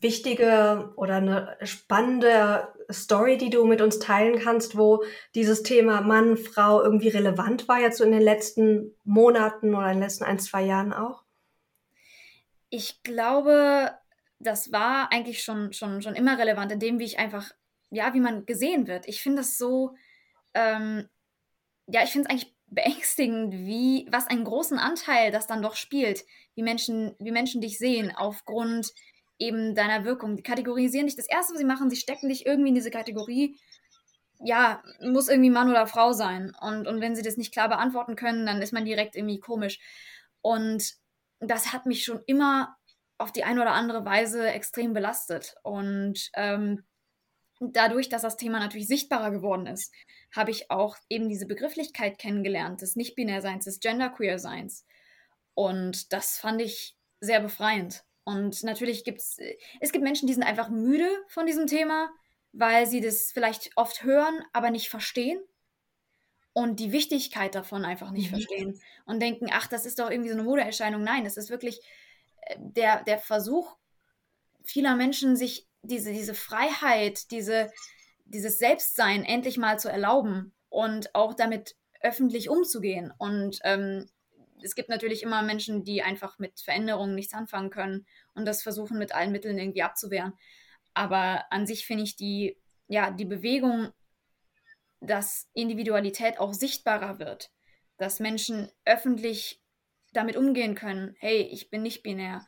[0.00, 6.36] wichtige oder eine spannende Story, die du mit uns teilen kannst, wo dieses Thema Mann,
[6.36, 10.38] Frau irgendwie relevant war, jetzt so in den letzten Monaten oder in den letzten ein,
[10.38, 11.22] zwei Jahren auch?
[12.68, 13.90] Ich glaube,
[14.38, 17.50] das war eigentlich schon, schon, schon immer relevant, in dem, wie ich einfach,
[17.90, 19.06] ja, wie man gesehen wird.
[19.08, 19.94] Ich finde das so,
[20.54, 21.08] ähm,
[21.86, 26.24] ja, ich finde es eigentlich beängstigend, wie, was einen großen Anteil das dann doch spielt,
[26.54, 28.92] wie Menschen, wie Menschen dich sehen, aufgrund
[29.38, 30.36] eben deiner Wirkung.
[30.36, 31.16] Die kategorisieren dich.
[31.16, 33.56] Das Erste, was sie machen, sie stecken dich irgendwie in diese Kategorie.
[34.38, 36.52] Ja, muss irgendwie Mann oder Frau sein.
[36.60, 39.78] Und, und wenn sie das nicht klar beantworten können, dann ist man direkt irgendwie komisch.
[40.40, 40.94] Und
[41.40, 42.76] das hat mich schon immer
[43.18, 45.56] auf die eine oder andere Weise extrem belastet.
[45.62, 46.84] Und ähm,
[47.60, 49.92] dadurch, dass das Thema natürlich sichtbarer geworden ist,
[50.34, 54.86] habe ich auch eben diese Begrifflichkeit kennengelernt des Nicht-Binär-Seins, des Genderqueer-Seins.
[55.54, 58.04] Und das fand ich sehr befreiend.
[58.24, 59.38] Und natürlich gibt es,
[59.80, 62.10] es gibt Menschen, die sind einfach müde von diesem Thema,
[62.52, 65.40] weil sie das vielleicht oft hören, aber nicht verstehen
[66.52, 68.36] und die Wichtigkeit davon einfach nicht mhm.
[68.36, 71.02] verstehen und denken, ach, das ist doch irgendwie so eine Modeerscheinung.
[71.02, 71.80] Nein, es ist wirklich
[72.42, 73.76] äh, der, der Versuch
[74.64, 77.70] vieler Menschen, sich diese, diese Freiheit, diese,
[78.24, 83.12] dieses Selbstsein endlich mal zu erlauben und auch damit öffentlich umzugehen.
[83.18, 84.08] Und ähm,
[84.62, 88.98] es gibt natürlich immer Menschen, die einfach mit Veränderungen nichts anfangen können und das versuchen
[88.98, 90.34] mit allen Mitteln irgendwie abzuwehren.
[90.94, 92.56] Aber an sich finde ich die,
[92.88, 93.90] ja, die Bewegung,
[95.00, 97.50] dass Individualität auch sichtbarer wird,
[97.96, 99.62] dass Menschen öffentlich
[100.12, 102.46] damit umgehen können, hey, ich bin nicht binär.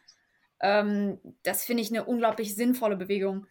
[0.62, 3.46] Ähm, das finde ich eine unglaublich sinnvolle Bewegung.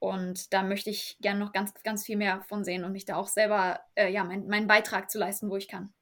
[0.00, 3.16] Und da möchte ich gerne noch ganz, ganz viel mehr von sehen und mich da
[3.16, 5.92] auch selber, äh, ja, mein, meinen Beitrag zu leisten, wo ich kann.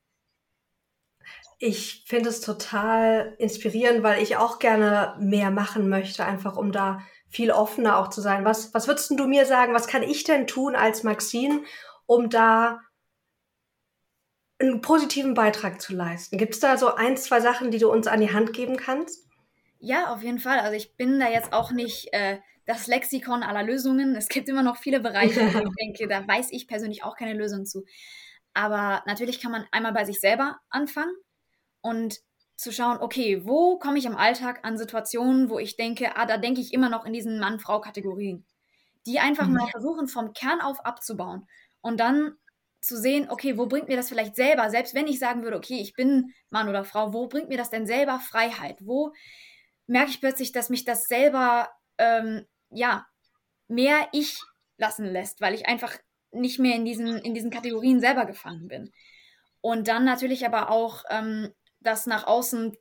[1.59, 7.01] Ich finde es total inspirierend, weil ich auch gerne mehr machen möchte, einfach um da
[7.29, 8.45] viel offener auch zu sein.
[8.45, 11.63] Was, was würdest du mir sagen, was kann ich denn tun als Maxine,
[12.07, 12.81] um da
[14.61, 16.39] einen positiven Beitrag zu leisten?
[16.39, 19.28] Gibt es da so ein, zwei Sachen, die du uns an die Hand geben kannst?
[19.79, 20.59] Ja, auf jeden Fall.
[20.59, 24.17] Also ich bin da jetzt auch nicht äh, das Lexikon aller Lösungen.
[24.17, 27.35] Es gibt immer noch viele Bereiche, wo ich denke, da weiß ich persönlich auch keine
[27.35, 27.85] Lösung zu.
[28.55, 31.15] Aber natürlich kann man einmal bei sich selber anfangen
[31.81, 32.19] und
[32.57, 36.39] zu schauen, okay, wo komme ich im Alltag an Situationen, wo ich denke, ah, da
[36.39, 38.45] denke ich immer noch in diesen Mann-Frau-Kategorien.
[39.07, 39.55] Die einfach mhm.
[39.55, 41.47] mal versuchen, vom Kern auf abzubauen.
[41.81, 42.35] Und dann
[42.81, 45.81] zu sehen, okay, wo bringt mir das vielleicht selber, selbst wenn ich sagen würde, okay,
[45.81, 48.79] ich bin Mann oder Frau, wo bringt mir das denn selber Freiheit?
[48.81, 49.13] Wo
[49.89, 53.07] merke ich plötzlich, dass mich das selber, ähm, ja,
[53.67, 54.41] mehr ich
[54.77, 55.97] lassen lässt, weil ich einfach
[56.31, 58.93] nicht mehr in diesen, in diesen Kategorien selber gefangen bin.
[59.61, 62.77] Und dann natürlich aber auch ähm, das nach außen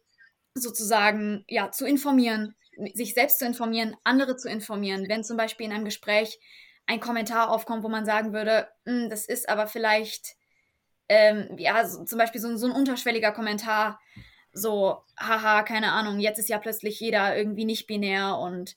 [0.53, 2.55] sozusagen ja zu informieren,
[2.93, 5.07] sich selbst zu informieren, andere zu informieren.
[5.07, 6.39] Wenn zum Beispiel in einem Gespräch
[6.85, 10.35] ein Kommentar aufkommt, wo man sagen würde, hm, das ist aber vielleicht
[11.09, 13.99] ähm, ja so, zum Beispiel so, so ein unterschwelliger Kommentar,
[14.57, 18.75] so haha, keine Ahnung, jetzt ist ja plötzlich jeder irgendwie nicht binär und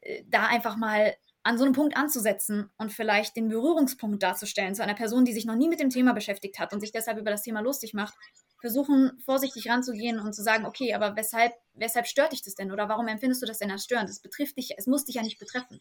[0.00, 4.82] äh, da einfach mal an so einem Punkt anzusetzen und vielleicht den Berührungspunkt darzustellen zu
[4.82, 7.30] einer Person, die sich noch nie mit dem Thema beschäftigt hat und sich deshalb über
[7.30, 8.14] das Thema lustig macht,
[8.60, 12.88] versuchen vorsichtig ranzugehen und zu sagen, okay, aber weshalb, weshalb stört dich das denn oder
[12.88, 14.10] warum empfindest du das denn als störend?
[14.10, 15.80] Es betrifft dich, es muss dich ja nicht betreffen.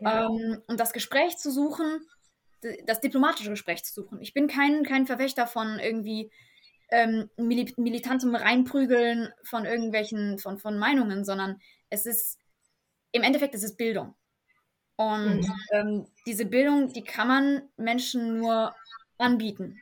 [0.00, 0.26] Ja.
[0.26, 2.00] Ähm, und das Gespräch zu suchen,
[2.86, 4.20] das diplomatische Gespräch zu suchen.
[4.20, 6.30] Ich bin kein, kein Verfechter von irgendwie
[6.92, 12.38] ähm, militantem Reinprügeln von irgendwelchen, von, von Meinungen, sondern es ist,
[13.12, 14.14] im Endeffekt ist es Bildung.
[14.96, 15.54] Und mhm.
[15.72, 18.74] ähm, diese Bildung, die kann man Menschen nur
[19.18, 19.80] anbieten.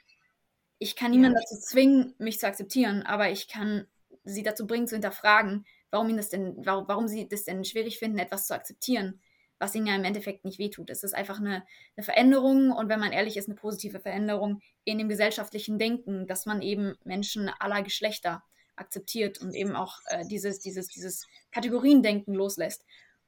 [0.79, 1.43] Ich kann niemanden ja.
[1.43, 3.87] dazu zwingen, mich zu akzeptieren, aber ich kann
[4.25, 7.99] sie dazu bringen, zu hinterfragen, warum ihnen das denn, warum, warum sie das denn schwierig
[7.99, 9.21] finden, etwas zu akzeptieren,
[9.61, 10.91] was ihnen ja im Endeffekt nicht wehtut.
[10.91, 11.63] Es ist einfach eine,
[11.97, 16.47] eine Veränderung und wenn man ehrlich ist, eine positive Veränderung in dem gesellschaftlichen Denken, dass
[16.47, 18.43] man eben Menschen aller Geschlechter
[18.75, 22.85] akzeptiert und eben auch äh, dieses, dieses, dieses Kategoriendenken loslässt.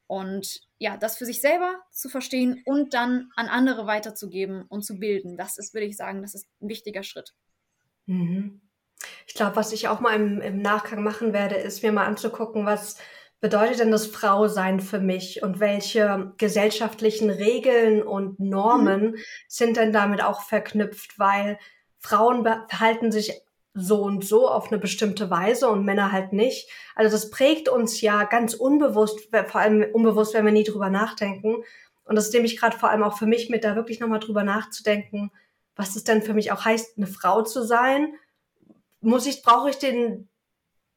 [0.07, 4.99] Und ja, das für sich selber zu verstehen und dann an andere weiterzugeben und zu
[4.99, 7.33] bilden, das ist, würde ich sagen, das ist ein wichtiger Schritt.
[8.07, 8.61] Mhm.
[9.27, 12.65] Ich glaube, was ich auch mal im, im Nachgang machen werde, ist mir mal anzugucken,
[12.65, 12.97] was
[13.43, 19.15] bedeutet denn das Frausein für mich und welche gesellschaftlichen Regeln und Normen mhm.
[19.49, 21.59] sind denn damit auch verknüpft, weil
[21.99, 23.33] Frauen verhalten sich
[23.73, 26.69] so und so auf eine bestimmte Weise und Männer halt nicht.
[26.95, 31.65] Also das prägt uns ja ganz unbewusst, vor allem unbewusst, wenn wir nie drüber nachdenken.
[32.05, 34.45] Und das nehme ich gerade vor allem auch für mich mit, da wirklich nochmal drüber
[34.45, 35.31] nachzudenken,
[35.75, 38.13] was es denn für mich auch heißt, eine Frau zu sein.
[39.01, 40.29] Muss ich, brauche ich den,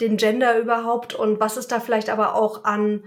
[0.00, 3.04] den Gender überhaupt und was ist da vielleicht aber auch an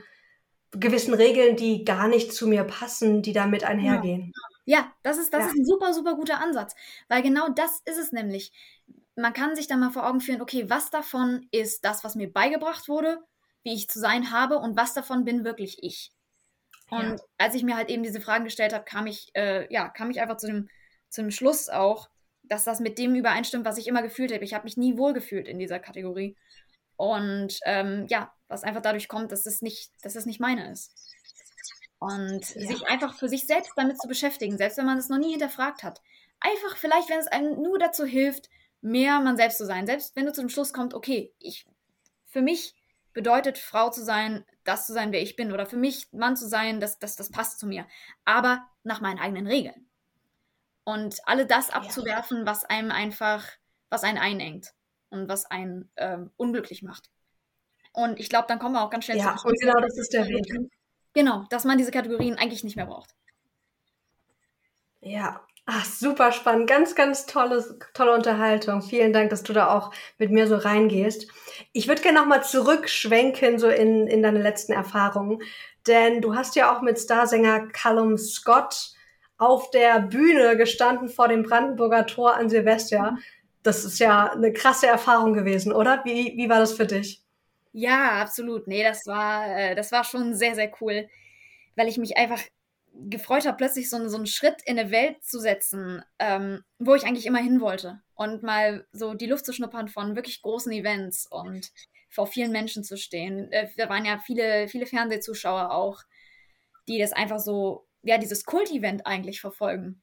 [0.72, 4.34] gewissen Regeln, die gar nicht zu mir passen, die damit einhergehen.
[4.66, 5.48] Ja, ja das, ist, das ja.
[5.48, 6.76] ist ein super, super guter Ansatz,
[7.08, 8.52] weil genau das ist es nämlich
[9.20, 12.32] man kann sich dann mal vor Augen führen, okay, was davon ist das, was mir
[12.32, 13.20] beigebracht wurde,
[13.64, 16.12] wie ich zu sein habe und was davon bin wirklich ich.
[16.90, 17.24] Und ja.
[17.38, 20.22] als ich mir halt eben diese Fragen gestellt habe, kam ich, äh, ja, kam ich
[20.22, 20.70] einfach zu dem,
[21.10, 22.10] zu dem Schluss auch,
[22.44, 24.44] dass das mit dem übereinstimmt, was ich immer gefühlt habe.
[24.44, 26.36] Ich habe mich nie wohlgefühlt in dieser Kategorie.
[27.00, 30.94] Und ähm, ja, was einfach dadurch kommt, dass es nicht, dass es nicht meine ist.
[31.98, 32.68] Und ja.
[32.68, 35.84] sich einfach für sich selbst damit zu beschäftigen, selbst wenn man es noch nie hinterfragt
[35.84, 36.02] hat.
[36.42, 38.50] Einfach vielleicht, wenn es einem nur dazu hilft,
[38.82, 39.88] mehr man selbst zu sein.
[39.88, 41.66] Selbst wenn du zu dem Schluss kommst, okay, ich,
[42.26, 42.76] für mich
[43.14, 45.54] bedeutet Frau zu sein, das zu sein, wer ich bin.
[45.54, 47.88] Oder für mich Mann zu sein, das, das, das passt zu mir.
[48.26, 49.88] Aber nach meinen eigenen Regeln.
[50.84, 53.48] Und alle das abzuwerfen, was einem einfach,
[53.90, 54.74] was einen einengt
[55.10, 57.10] und was einen ähm, unglücklich macht.
[57.94, 59.48] Und ich glaube, dann kommen wir auch ganz schnell ja, zu.
[59.48, 60.70] Ja, genau, das ist der Weg.
[61.14, 63.16] Genau, dass man diese Kategorien eigentlich nicht mehr braucht.
[65.02, 65.42] Ja,
[65.72, 66.68] Ach, super spannend.
[66.68, 68.82] Ganz, ganz tolles, tolle Unterhaltung.
[68.82, 71.28] Vielen Dank, dass du da auch mit mir so reingehst.
[71.74, 75.44] Ich würde gerne nochmal zurückschwenken, so in, in deine letzten Erfahrungen.
[75.86, 78.94] Denn du hast ja auch mit Starsänger Callum Scott
[79.38, 83.20] auf der Bühne gestanden vor dem Brandenburger Tor an Silvester.
[83.70, 86.02] Das ist ja eine krasse Erfahrung gewesen, oder?
[86.04, 87.22] Wie, wie war das für dich?
[87.72, 88.66] Ja, absolut.
[88.66, 91.08] Nee, das war, äh, das war schon sehr, sehr cool,
[91.76, 92.42] weil ich mich einfach
[92.96, 97.04] gefreut habe, plötzlich so, so einen Schritt in eine Welt zu setzen, ähm, wo ich
[97.06, 98.02] eigentlich immer hin wollte.
[98.16, 101.72] Und mal so die Luft zu schnuppern von wirklich großen Events und
[102.10, 103.52] vor vielen Menschen zu stehen.
[103.52, 106.02] Äh, da waren ja viele, viele Fernsehzuschauer auch,
[106.88, 110.02] die das einfach so, ja, dieses Kult-Event eigentlich verfolgen.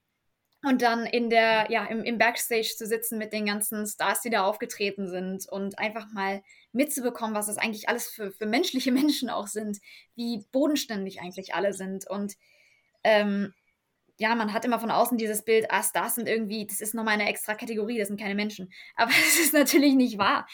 [0.69, 4.31] Und dann in der, ja, im, im Backstage zu sitzen mit den ganzen Stars, die
[4.31, 9.31] da aufgetreten sind und einfach mal mitzubekommen, was das eigentlich alles für, für menschliche Menschen
[9.31, 9.79] auch sind,
[10.17, 12.35] wie bodenständig eigentlich alle sind und
[13.05, 13.55] ähm,
[14.19, 17.15] ja, man hat immer von außen dieses Bild, ah, Stars sind irgendwie, das ist nochmal
[17.15, 18.73] eine extra Kategorie, das sind keine Menschen.
[18.97, 20.47] Aber das ist natürlich nicht wahr.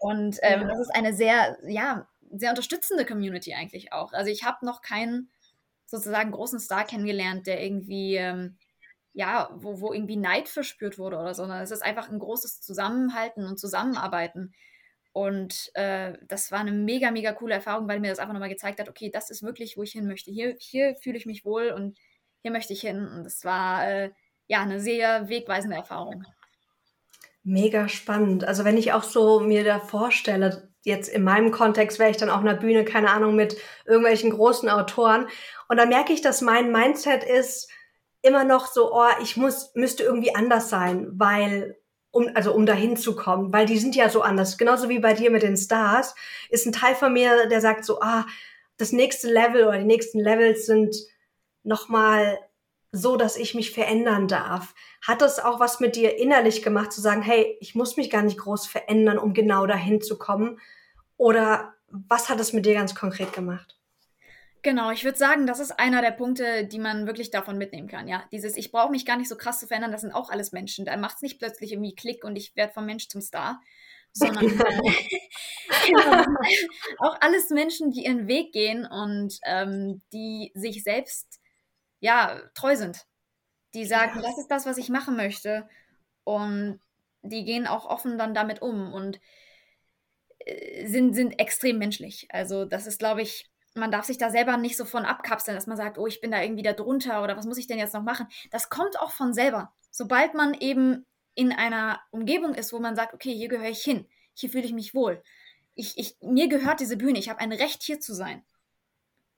[0.00, 0.68] Und ähm, ja.
[0.68, 4.12] das ist eine sehr, ja, sehr unterstützende Community eigentlich auch.
[4.12, 5.30] Also ich habe noch keinen
[5.86, 8.58] sozusagen großen Star kennengelernt, der irgendwie, ähm,
[9.14, 12.60] ja, wo, wo irgendwie Neid verspürt wurde oder so, sondern es ist einfach ein großes
[12.60, 14.52] Zusammenhalten und Zusammenarbeiten.
[15.12, 18.80] Und äh, das war eine mega, mega coole Erfahrung, weil mir das einfach nochmal gezeigt
[18.80, 20.32] hat, okay, das ist wirklich, wo ich hin möchte.
[20.32, 21.96] Hier, hier fühle ich mich wohl und
[22.42, 23.06] hier möchte ich hin.
[23.06, 24.10] Und das war äh,
[24.48, 26.24] ja eine sehr wegweisende Erfahrung.
[27.44, 28.42] Mega spannend.
[28.42, 32.30] Also wenn ich auch so mir da vorstelle, jetzt in meinem Kontext wäre ich dann
[32.30, 35.28] auf einer Bühne, keine Ahnung, mit irgendwelchen großen Autoren.
[35.68, 37.70] Und dann merke ich, dass mein Mindset ist
[38.24, 41.76] immer noch so, oh, ich muss, müsste irgendwie anders sein, weil
[42.10, 44.56] um, also um dahin zu kommen, weil die sind ja so anders.
[44.56, 46.14] Genauso wie bei dir mit den Stars,
[46.48, 48.24] ist ein Teil von mir, der sagt so, ah,
[48.76, 50.96] das nächste Level oder die nächsten Levels sind
[51.64, 52.38] nochmal
[52.92, 54.74] so, dass ich mich verändern darf.
[55.02, 58.22] Hat das auch was mit dir innerlich gemacht, zu sagen, hey, ich muss mich gar
[58.22, 60.60] nicht groß verändern, um genau dahin zu kommen?
[61.16, 63.73] Oder was hat es mit dir ganz konkret gemacht?
[64.64, 68.08] Genau, ich würde sagen, das ist einer der Punkte, die man wirklich davon mitnehmen kann.
[68.08, 70.52] Ja, dieses, ich brauche mich gar nicht so krass zu verändern, das sind auch alles
[70.52, 70.86] Menschen.
[70.86, 73.60] Da macht es nicht plötzlich irgendwie Klick und ich werde vom Mensch zum Star,
[74.14, 74.46] sondern
[75.86, 76.24] genau,
[76.98, 81.40] auch alles Menschen, die ihren Weg gehen und ähm, die sich selbst
[82.00, 83.04] ja treu sind.
[83.74, 85.68] Die sagen, das ist das, was ich machen möchte
[86.24, 86.80] und
[87.20, 89.20] die gehen auch offen dann damit um und
[90.38, 92.28] äh, sind, sind extrem menschlich.
[92.30, 95.66] Also das ist, glaube ich, man darf sich da selber nicht so von abkapseln, dass
[95.66, 97.94] man sagt, oh, ich bin da irgendwie da drunter oder was muss ich denn jetzt
[97.94, 98.28] noch machen?
[98.50, 99.72] Das kommt auch von selber.
[99.90, 104.06] Sobald man eben in einer Umgebung ist, wo man sagt, okay, hier gehöre ich hin,
[104.34, 105.22] hier fühle ich mich wohl.
[105.74, 108.44] Ich, ich, mir gehört diese Bühne, ich habe ein Recht hier zu sein.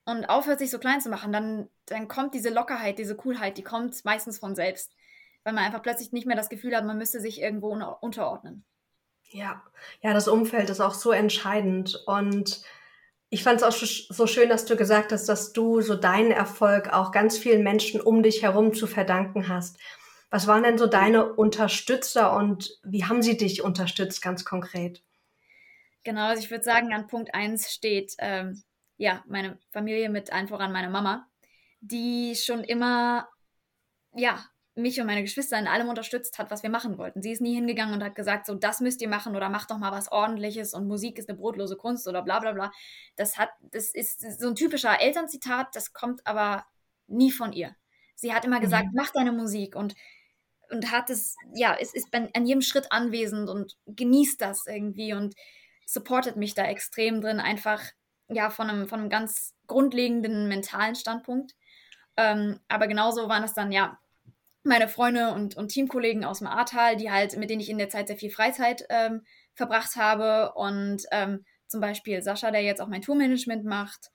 [0.05, 3.63] Und aufhört sich so klein zu machen, dann, dann kommt diese Lockerheit, diese Coolheit, die
[3.63, 4.95] kommt meistens von selbst.
[5.43, 7.69] Weil man einfach plötzlich nicht mehr das Gefühl hat, man müsste sich irgendwo
[7.99, 8.63] unterordnen.
[9.29, 9.61] Ja,
[10.01, 12.01] ja, das Umfeld ist auch so entscheidend.
[12.05, 12.61] Und
[13.29, 16.93] ich fand es auch so schön, dass du gesagt hast, dass du so deinen Erfolg
[16.93, 19.77] auch ganz vielen Menschen um dich herum zu verdanken hast.
[20.29, 25.03] Was waren denn so deine Unterstützer und wie haben sie dich unterstützt, ganz konkret?
[26.03, 28.63] Genau, also ich würde sagen, an Punkt 1 steht ähm,
[28.97, 31.27] ja meine Familie mit allen voran meine Mama,
[31.81, 33.27] die schon immer
[34.13, 34.45] ja
[34.77, 37.21] mich und meine Geschwister in allem unterstützt hat, was wir machen wollten.
[37.21, 39.77] Sie ist nie hingegangen und hat gesagt, so das müsst ihr machen oder macht doch
[39.77, 42.71] mal was ordentliches und Musik ist eine brotlose Kunst oder bla bla bla.
[43.15, 46.65] Das hat, das ist so ein typischer Elternzitat, das kommt aber
[47.07, 47.75] nie von ihr.
[48.15, 48.93] Sie hat immer gesagt, mhm.
[48.95, 49.95] mach deine Musik und
[50.69, 55.33] und hat es, ja, es ist an jedem Schritt anwesend und genießt das irgendwie und
[55.85, 57.81] supportet mich da extrem drin, einfach
[58.27, 61.55] ja von einem, von einem ganz grundlegenden mentalen Standpunkt.
[62.17, 63.97] Ähm, aber genauso waren es dann ja
[64.67, 67.89] meine Freunde und, und Teamkollegen aus dem Ahrtal, die halt, mit denen ich in der
[67.89, 70.53] Zeit sehr viel Freizeit ähm, verbracht habe.
[70.53, 74.09] Und ähm, zum Beispiel Sascha, der jetzt auch mein Tourmanagement macht,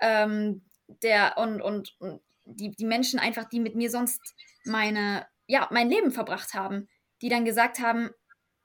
[0.00, 0.64] ähm,
[1.02, 4.20] der und, und, und die, die Menschen einfach, die mit mir sonst
[4.64, 6.88] meine, ja, mein Leben verbracht haben,
[7.22, 8.10] die dann gesagt haben,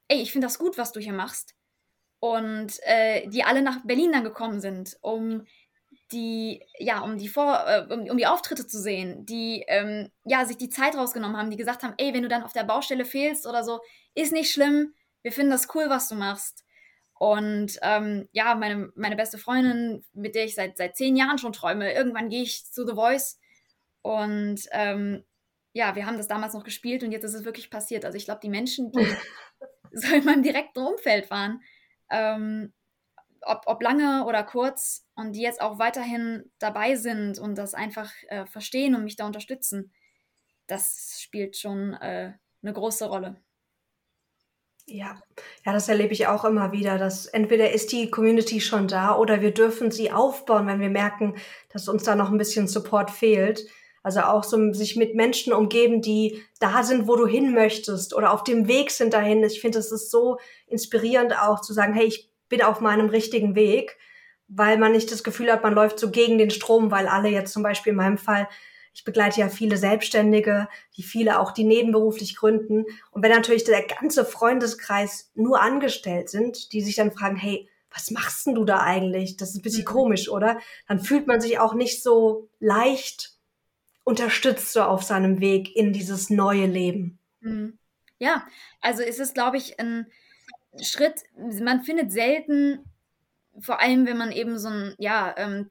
[0.08, 1.56] ey, ich finde das gut, was du hier machst.
[2.19, 5.45] Und äh, die alle nach Berlin dann gekommen sind, um
[6.12, 10.45] die, ja, um die Vor, äh, um, um, die Auftritte zu sehen, die, ähm, ja,
[10.45, 13.06] sich die Zeit rausgenommen haben, die gesagt haben, ey, wenn du dann auf der Baustelle
[13.06, 13.80] fehlst oder so,
[14.15, 16.65] ist nicht schlimm, wir finden das cool, was du machst.
[17.13, 21.54] Und ähm, ja, meine, meine beste Freundin, mit der ich seit, seit zehn Jahren schon
[21.54, 23.39] träume, irgendwann gehe ich zu The Voice.
[24.02, 25.24] Und ähm,
[25.74, 28.06] ja, wir haben das damals noch gespielt und jetzt ist es wirklich passiert.
[28.06, 29.06] Also ich glaube, die Menschen, die
[29.93, 31.62] so in meinem direkten Umfeld waren,
[32.10, 32.74] ähm,
[33.41, 38.12] ob, ob lange oder kurz, und die jetzt auch weiterhin dabei sind und das einfach
[38.27, 39.91] äh, verstehen und mich da unterstützen,
[40.67, 43.41] das spielt schon äh, eine große Rolle.
[44.88, 45.21] Ja,
[45.65, 49.41] ja, das erlebe ich auch immer wieder, dass entweder ist die Community schon da oder
[49.41, 51.36] wir dürfen sie aufbauen, wenn wir merken,
[51.69, 53.67] dass uns da noch ein bisschen Support fehlt.
[54.04, 58.34] Also auch so sich mit Menschen umgeben, die da sind, wo du hin möchtest oder
[58.34, 59.43] auf dem Weg sind dahin.
[59.43, 63.56] Ich finde, es ist so inspirierend auch zu sagen, hey, ich bin auf meinem richtigen
[63.56, 63.98] Weg,
[64.48, 67.54] weil man nicht das Gefühl hat, man läuft so gegen den Strom, weil alle jetzt
[67.54, 68.48] zum Beispiel in meinem Fall
[68.94, 72.86] ich begleite ja viele Selbstständige, die viele auch, die nebenberuflich gründen.
[73.12, 78.12] Und wenn natürlich der ganze Freundeskreis nur angestellt sind, die sich dann fragen, hey, was
[78.12, 79.38] machst denn du da eigentlich?
[79.38, 79.90] Das ist ein bisschen mhm.
[79.90, 80.60] komisch, oder?
[80.88, 83.34] Dann fühlt man sich auch nicht so leicht
[84.04, 87.20] unterstützt so auf seinem Weg in dieses neue Leben.
[87.40, 87.78] Mhm.
[88.18, 88.46] Ja,
[88.82, 90.08] also ist es, glaube ich, ein
[90.82, 92.86] Schritt, man findet selten,
[93.60, 95.70] vor allem wenn man eben so ein, ja, ähm,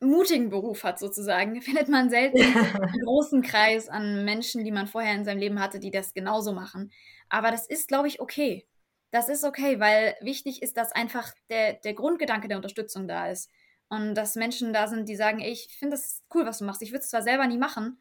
[0.00, 5.14] mutigen Beruf hat, sozusagen, findet man selten einen großen Kreis an Menschen, die man vorher
[5.14, 6.92] in seinem Leben hatte, die das genauso machen.
[7.28, 8.66] Aber das ist, glaube ich, okay.
[9.12, 13.50] Das ist okay, weil wichtig ist, dass einfach der, der Grundgedanke der Unterstützung da ist.
[13.88, 16.82] Und dass Menschen da sind, die sagen, ey, ich finde das cool, was du machst.
[16.82, 17.98] Ich würde es zwar selber nie machen,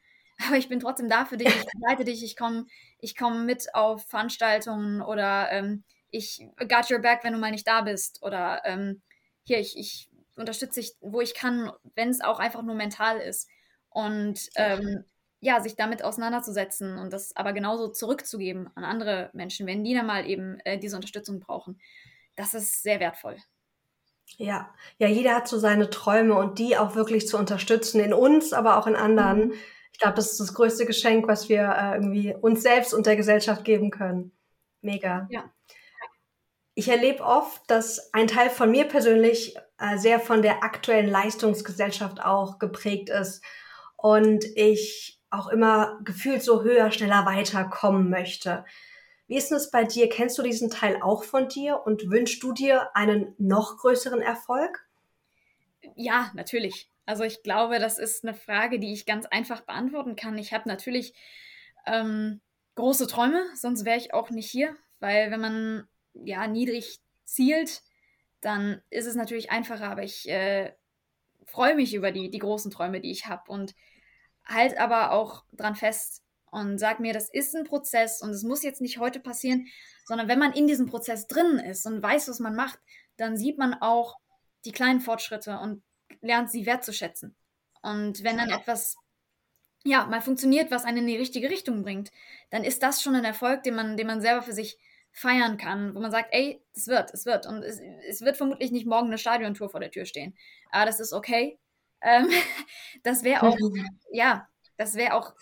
[0.48, 2.66] aber ich bin trotzdem da für dich, ich begleite dich, ich komme
[3.00, 5.84] ich komm mit auf Veranstaltungen oder ähm,
[6.16, 8.22] ich got your back, wenn du mal nicht da bist.
[8.24, 9.02] Oder ähm,
[9.44, 13.50] hier, ich, ich unterstütze ich, wo ich kann, wenn es auch einfach nur mental ist.
[13.90, 15.06] Und ähm,
[15.40, 20.08] ja, sich damit auseinanderzusetzen und das aber genauso zurückzugeben an andere Menschen, wenn die dann
[20.08, 21.80] mal eben äh, diese Unterstützung brauchen.
[22.36, 23.38] Das ist sehr wertvoll.
[24.38, 28.54] Ja, ja, jeder hat so seine Träume und die auch wirklich zu unterstützen, in uns,
[28.54, 29.54] aber auch in anderen.
[29.96, 33.16] Ich glaube, das ist das größte Geschenk, was wir äh, irgendwie uns selbst und der
[33.16, 34.34] Gesellschaft geben können.
[34.82, 35.26] Mega.
[35.32, 35.50] Ja.
[36.74, 42.22] Ich erlebe oft, dass ein Teil von mir persönlich äh, sehr von der aktuellen Leistungsgesellschaft
[42.22, 43.42] auch geprägt ist
[43.96, 48.66] und ich auch immer gefühlt so höher, schneller weiterkommen möchte.
[49.28, 50.10] Wie ist es bei dir?
[50.10, 54.86] Kennst du diesen Teil auch von dir und wünschst du dir einen noch größeren Erfolg?
[55.96, 56.90] Ja, natürlich.
[57.06, 60.38] Also ich glaube, das ist eine Frage, die ich ganz einfach beantworten kann.
[60.38, 61.14] Ich habe natürlich
[61.86, 62.42] ähm,
[62.76, 67.84] große Träume, sonst wäre ich auch nicht hier, weil wenn man ja, niedrig zielt,
[68.42, 70.74] dann ist es natürlich einfacher, aber ich äh,
[71.46, 73.76] freue mich über die, die großen Träume, die ich habe und
[74.46, 78.64] halt aber auch dran fest und sag mir, das ist ein Prozess und es muss
[78.64, 79.68] jetzt nicht heute passieren,
[80.06, 82.80] sondern wenn man in diesem Prozess drin ist und weiß, was man macht,
[83.18, 84.18] dann sieht man auch
[84.64, 85.84] die kleinen Fortschritte und
[86.22, 87.36] lernt sie wertzuschätzen.
[87.82, 88.98] Und wenn dann etwas
[89.86, 92.12] ja, mal funktioniert, was einen in die richtige Richtung bringt,
[92.50, 94.80] dann ist das schon ein Erfolg, den man, den man selber für sich
[95.12, 97.46] feiern kann, wo man sagt, ey, es wird, es wird.
[97.46, 100.36] Und es, es wird vermutlich nicht morgen eine Stadiontour vor der Tür stehen.
[100.72, 101.60] Aber das ist okay.
[102.02, 102.28] Ähm,
[103.04, 103.58] das wäre auch,
[104.12, 105.36] ja, das wäre auch,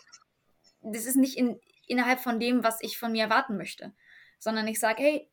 [0.81, 3.93] das ist nicht in, innerhalb von dem, was ich von mir erwarten möchte,
[4.37, 5.29] sondern ich sage, hey,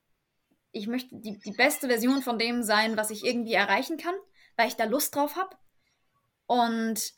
[0.73, 4.15] ich möchte die, die beste Version von dem sein, was ich irgendwie erreichen kann,
[4.61, 5.57] weil ich da Lust drauf habe.
[6.47, 7.15] Und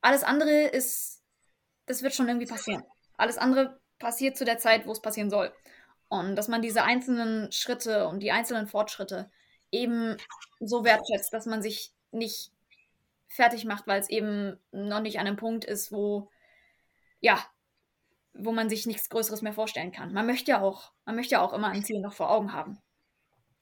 [0.00, 1.22] alles andere ist,
[1.86, 2.82] das wird schon irgendwie passieren.
[3.16, 5.52] Alles andere passiert zu der Zeit, wo es passieren soll.
[6.08, 9.30] Und dass man diese einzelnen Schritte und die einzelnen Fortschritte
[9.70, 10.16] eben
[10.58, 12.50] so wertschätzt, dass man sich nicht
[13.28, 16.28] fertig macht, weil es eben noch nicht an einem Punkt ist, wo,
[17.20, 17.38] ja,
[18.32, 20.12] wo man sich nichts Größeres mehr vorstellen kann.
[20.12, 22.82] Man möchte ja auch, man möchte ja auch immer ein Ziel noch vor Augen haben.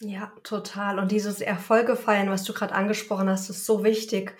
[0.00, 0.98] Ja, total.
[0.98, 4.36] Und dieses Erfolge feiern, was du gerade angesprochen hast, ist so wichtig,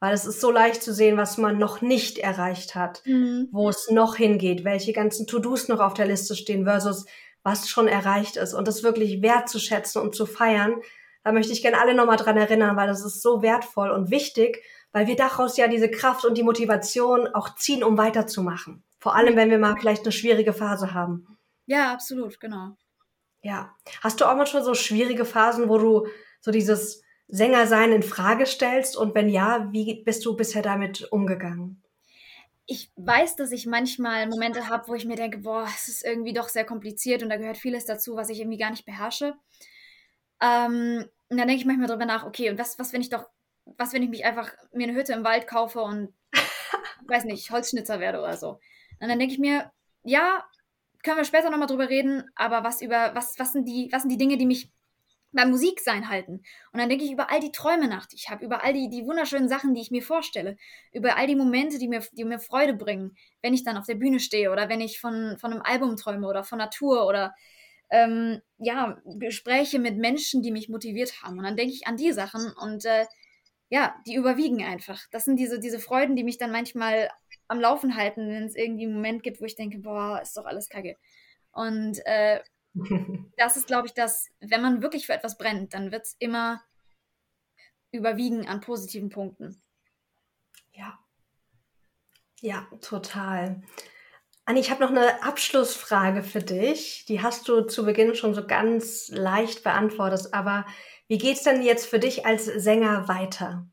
[0.00, 3.48] weil es ist so leicht zu sehen, was man noch nicht erreicht hat, mhm.
[3.52, 7.06] wo es noch hingeht, welche ganzen To-Dos noch auf der Liste stehen versus
[7.42, 10.74] was schon erreicht ist und das wirklich wertzuschätzen und zu feiern.
[11.22, 14.64] Da möchte ich gerne alle nochmal dran erinnern, weil das ist so wertvoll und wichtig,
[14.90, 18.82] weil wir daraus ja diese Kraft und die Motivation auch ziehen, um weiterzumachen.
[18.98, 21.38] Vor allem, wenn wir mal vielleicht eine schwierige Phase haben.
[21.66, 22.76] Ja, absolut, genau.
[23.46, 23.76] Ja.
[24.02, 26.08] Hast du auch mal schon so schwierige Phasen, wo du
[26.40, 28.96] so dieses Sängersein in Frage stellst?
[28.96, 31.82] Und wenn ja, wie bist du bisher damit umgegangen?
[32.66, 36.32] ich weiß, dass ich manchmal Momente habe, wo ich mir denke, boah, es ist irgendwie
[36.32, 39.34] doch sehr kompliziert und da gehört vieles dazu, was ich irgendwie gar nicht beherrsche.
[40.42, 43.28] Ähm, und dann denke ich manchmal drüber nach, okay, und was, was, wenn ich doch,
[43.64, 46.12] was, wenn ich mich einfach mir eine Hütte im Wald kaufe und,
[47.06, 48.58] weiß nicht, Holzschnitzer werde oder so.
[49.00, 49.70] Und dann denke ich mir,
[50.02, 50.44] ja,
[51.06, 54.10] können wir später nochmal drüber reden, aber was über, was, was sind die, was sind
[54.10, 54.72] die Dinge, die mich
[55.32, 56.42] beim Musiksein halten.
[56.72, 58.88] Und dann denke ich über all die Träume nach, die ich habe, über all die,
[58.88, 60.56] die wunderschönen Sachen, die ich mir vorstelle,
[60.92, 63.94] über all die Momente, die mir, die mir Freude bringen, wenn ich dann auf der
[63.94, 67.34] Bühne stehe oder wenn ich von, von einem Album träume oder von Natur oder
[67.90, 71.38] ähm, ja, Gespräche mit Menschen, die mich motiviert haben.
[71.38, 73.06] Und dann denke ich an die Sachen und äh,
[73.68, 75.02] ja, die überwiegen einfach.
[75.10, 77.10] Das sind diese, diese Freuden, die mich dann manchmal
[77.48, 80.44] am Laufen halten, wenn es irgendwie einen Moment gibt, wo ich denke, boah, ist doch
[80.44, 80.96] alles kacke.
[81.52, 82.40] Und äh,
[83.36, 86.62] das ist, glaube ich, das, wenn man wirklich für etwas brennt, dann wird es immer
[87.92, 89.62] überwiegen an positiven Punkten.
[90.72, 90.98] Ja.
[92.40, 93.62] Ja, total.
[94.44, 97.04] Anni, ich habe noch eine Abschlussfrage für dich.
[97.06, 100.28] Die hast du zu Beginn schon so ganz leicht beantwortet.
[100.32, 100.66] Aber
[101.08, 103.66] wie geht es denn jetzt für dich als Sänger weiter?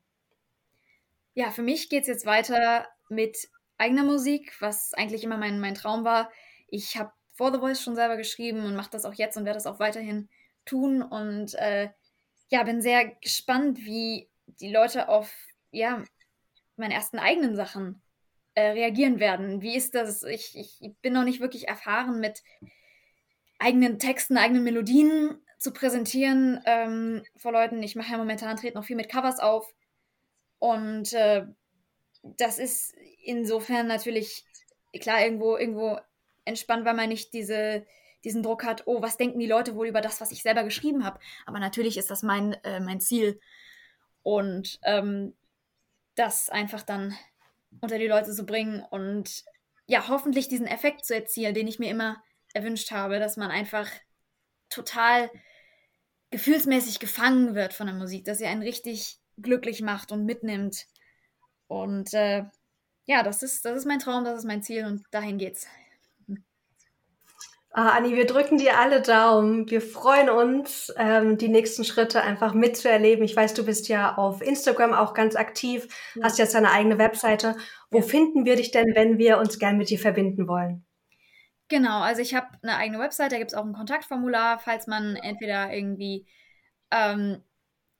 [1.34, 3.48] Ja, für mich geht es jetzt weiter mit
[3.84, 6.30] eigener Musik, was eigentlich immer mein, mein Traum war.
[6.68, 9.58] Ich habe For the Voice schon selber geschrieben und mache das auch jetzt und werde
[9.58, 10.28] das auch weiterhin
[10.64, 11.02] tun.
[11.02, 11.90] Und äh,
[12.48, 15.34] ja, bin sehr gespannt, wie die Leute auf
[15.70, 16.02] ja,
[16.76, 18.00] meine ersten eigenen Sachen
[18.54, 19.60] äh, reagieren werden.
[19.60, 20.22] Wie ist das?
[20.22, 22.42] Ich, ich bin noch nicht wirklich erfahren mit
[23.58, 27.82] eigenen Texten, eigenen Melodien zu präsentieren ähm, vor Leuten.
[27.82, 29.74] Ich mache ja momentan, trete noch viel mit Covers auf.
[30.58, 31.46] Und äh,
[32.22, 34.44] das ist insofern natürlich,
[35.00, 35.98] klar, irgendwo, irgendwo
[36.44, 37.86] entspannt, weil man nicht diese,
[38.24, 41.04] diesen Druck hat, oh, was denken die Leute wohl über das, was ich selber geschrieben
[41.04, 41.20] habe.
[41.46, 43.40] Aber natürlich ist das mein, äh, mein Ziel.
[44.22, 45.34] Und ähm,
[46.14, 47.14] das einfach dann
[47.80, 49.44] unter die Leute zu bringen und
[49.86, 52.22] ja, hoffentlich diesen Effekt zu erzielen, den ich mir immer
[52.54, 53.90] erwünscht habe, dass man einfach
[54.70, 55.30] total
[56.30, 60.86] gefühlsmäßig gefangen wird von der Musik, dass sie einen richtig glücklich macht und mitnimmt.
[61.66, 62.44] Und äh,
[63.06, 65.66] ja, das ist, das ist mein Traum, das ist mein Ziel und dahin geht's.
[67.76, 69.68] Ah, Anni, wir drücken dir alle Daumen.
[69.68, 73.24] Wir freuen uns, ähm, die nächsten Schritte einfach mitzuerleben.
[73.24, 76.22] Ich weiß, du bist ja auf Instagram auch ganz aktiv, ja.
[76.22, 77.56] hast jetzt deine eigene Webseite.
[77.90, 78.04] Wo ja.
[78.04, 80.86] finden wir dich denn, wenn wir uns gern mit dir verbinden wollen?
[81.66, 85.16] Genau, also ich habe eine eigene Website, da gibt es auch ein Kontaktformular, falls man
[85.16, 86.28] entweder irgendwie
[86.92, 87.42] ähm,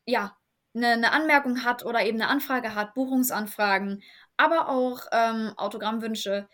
[0.06, 0.36] ja,
[0.74, 4.04] eine, eine, Anmerkung hat oder eben eine Anfrage hat, Buchungsanfragen,
[4.36, 6.48] aber auch ähm, Autogrammwünsche.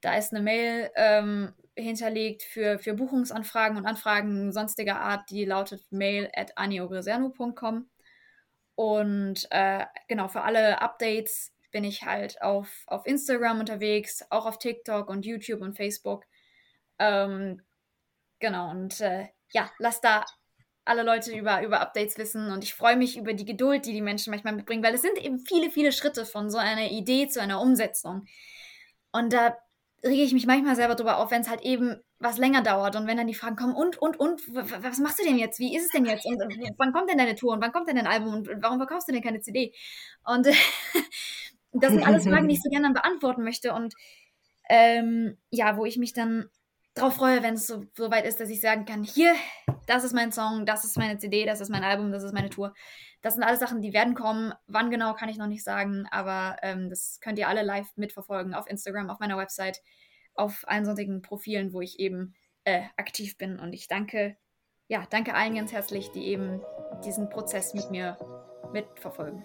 [0.00, 5.84] Da ist eine Mail ähm, hinterlegt für, für Buchungsanfragen und Anfragen sonstiger Art, die lautet
[5.90, 7.88] mail at aniogreserno.com.
[8.74, 14.58] Und äh, genau, für alle Updates bin ich halt auf, auf Instagram unterwegs, auch auf
[14.58, 16.24] TikTok und YouTube und Facebook.
[16.98, 17.62] Ähm,
[18.38, 20.24] genau, und äh, ja, lass da
[20.86, 24.00] alle Leute über, über Updates wissen und ich freue mich über die Geduld, die die
[24.00, 27.40] Menschen manchmal mitbringen, weil es sind eben viele, viele Schritte von so einer Idee zu
[27.40, 28.26] einer Umsetzung.
[29.12, 29.56] Und da
[30.04, 33.06] rege ich mich manchmal selber drüber auf, wenn es halt eben was länger dauert und
[33.06, 35.58] wenn dann die Fragen kommen, und, und, und, was machst du denn jetzt?
[35.58, 36.24] Wie ist es denn jetzt?
[36.24, 36.40] Und,
[36.78, 39.12] wann kommt denn deine Tour und wann kommt denn dein Album und warum verkaufst du
[39.12, 39.74] denn keine CD?
[40.24, 40.46] Und
[41.72, 43.94] das sind alles Fragen, die ich so gerne dann beantworten möchte und
[44.68, 46.48] ähm, ja, wo ich mich dann
[46.96, 49.34] drauf freue, wenn es so, so weit ist, dass ich sagen kann, hier,
[49.86, 52.50] das ist mein Song, das ist meine CD, das ist mein Album, das ist meine
[52.50, 52.74] Tour.
[53.22, 54.52] Das sind alles Sachen, die werden kommen.
[54.66, 58.54] Wann genau, kann ich noch nicht sagen, aber ähm, das könnt ihr alle live mitverfolgen
[58.54, 59.82] auf Instagram, auf meiner Website,
[60.34, 62.34] auf allen sonstigen Profilen, wo ich eben
[62.64, 63.58] äh, aktiv bin.
[63.58, 64.36] Und ich danke,
[64.88, 66.60] ja, danke allen ganz herzlich, die eben
[67.04, 68.18] diesen Prozess mit mir
[68.72, 69.44] mitverfolgen.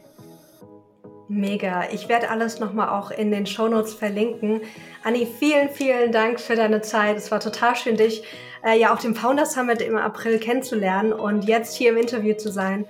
[1.32, 1.86] Mega.
[1.94, 4.60] Ich werde alles nochmal auch in den Shownotes verlinken.
[5.02, 7.16] Anni, vielen, vielen Dank für deine Zeit.
[7.16, 8.24] Es war total schön, dich
[8.66, 12.52] äh, ja auf dem Founders Summit im April kennenzulernen und jetzt hier im Interview zu
[12.52, 12.86] sein.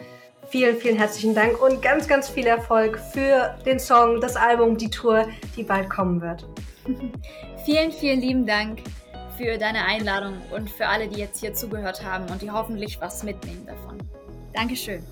[0.49, 4.89] Vielen, vielen herzlichen Dank und ganz, ganz viel Erfolg für den Song, das Album, die
[4.89, 6.47] Tour, die bald kommen wird.
[7.63, 8.79] vielen, vielen lieben Dank
[9.37, 13.21] für deine Einladung und für alle, die jetzt hier zugehört haben und die hoffentlich was
[13.21, 13.99] mitnehmen davon.
[14.51, 15.03] Dankeschön.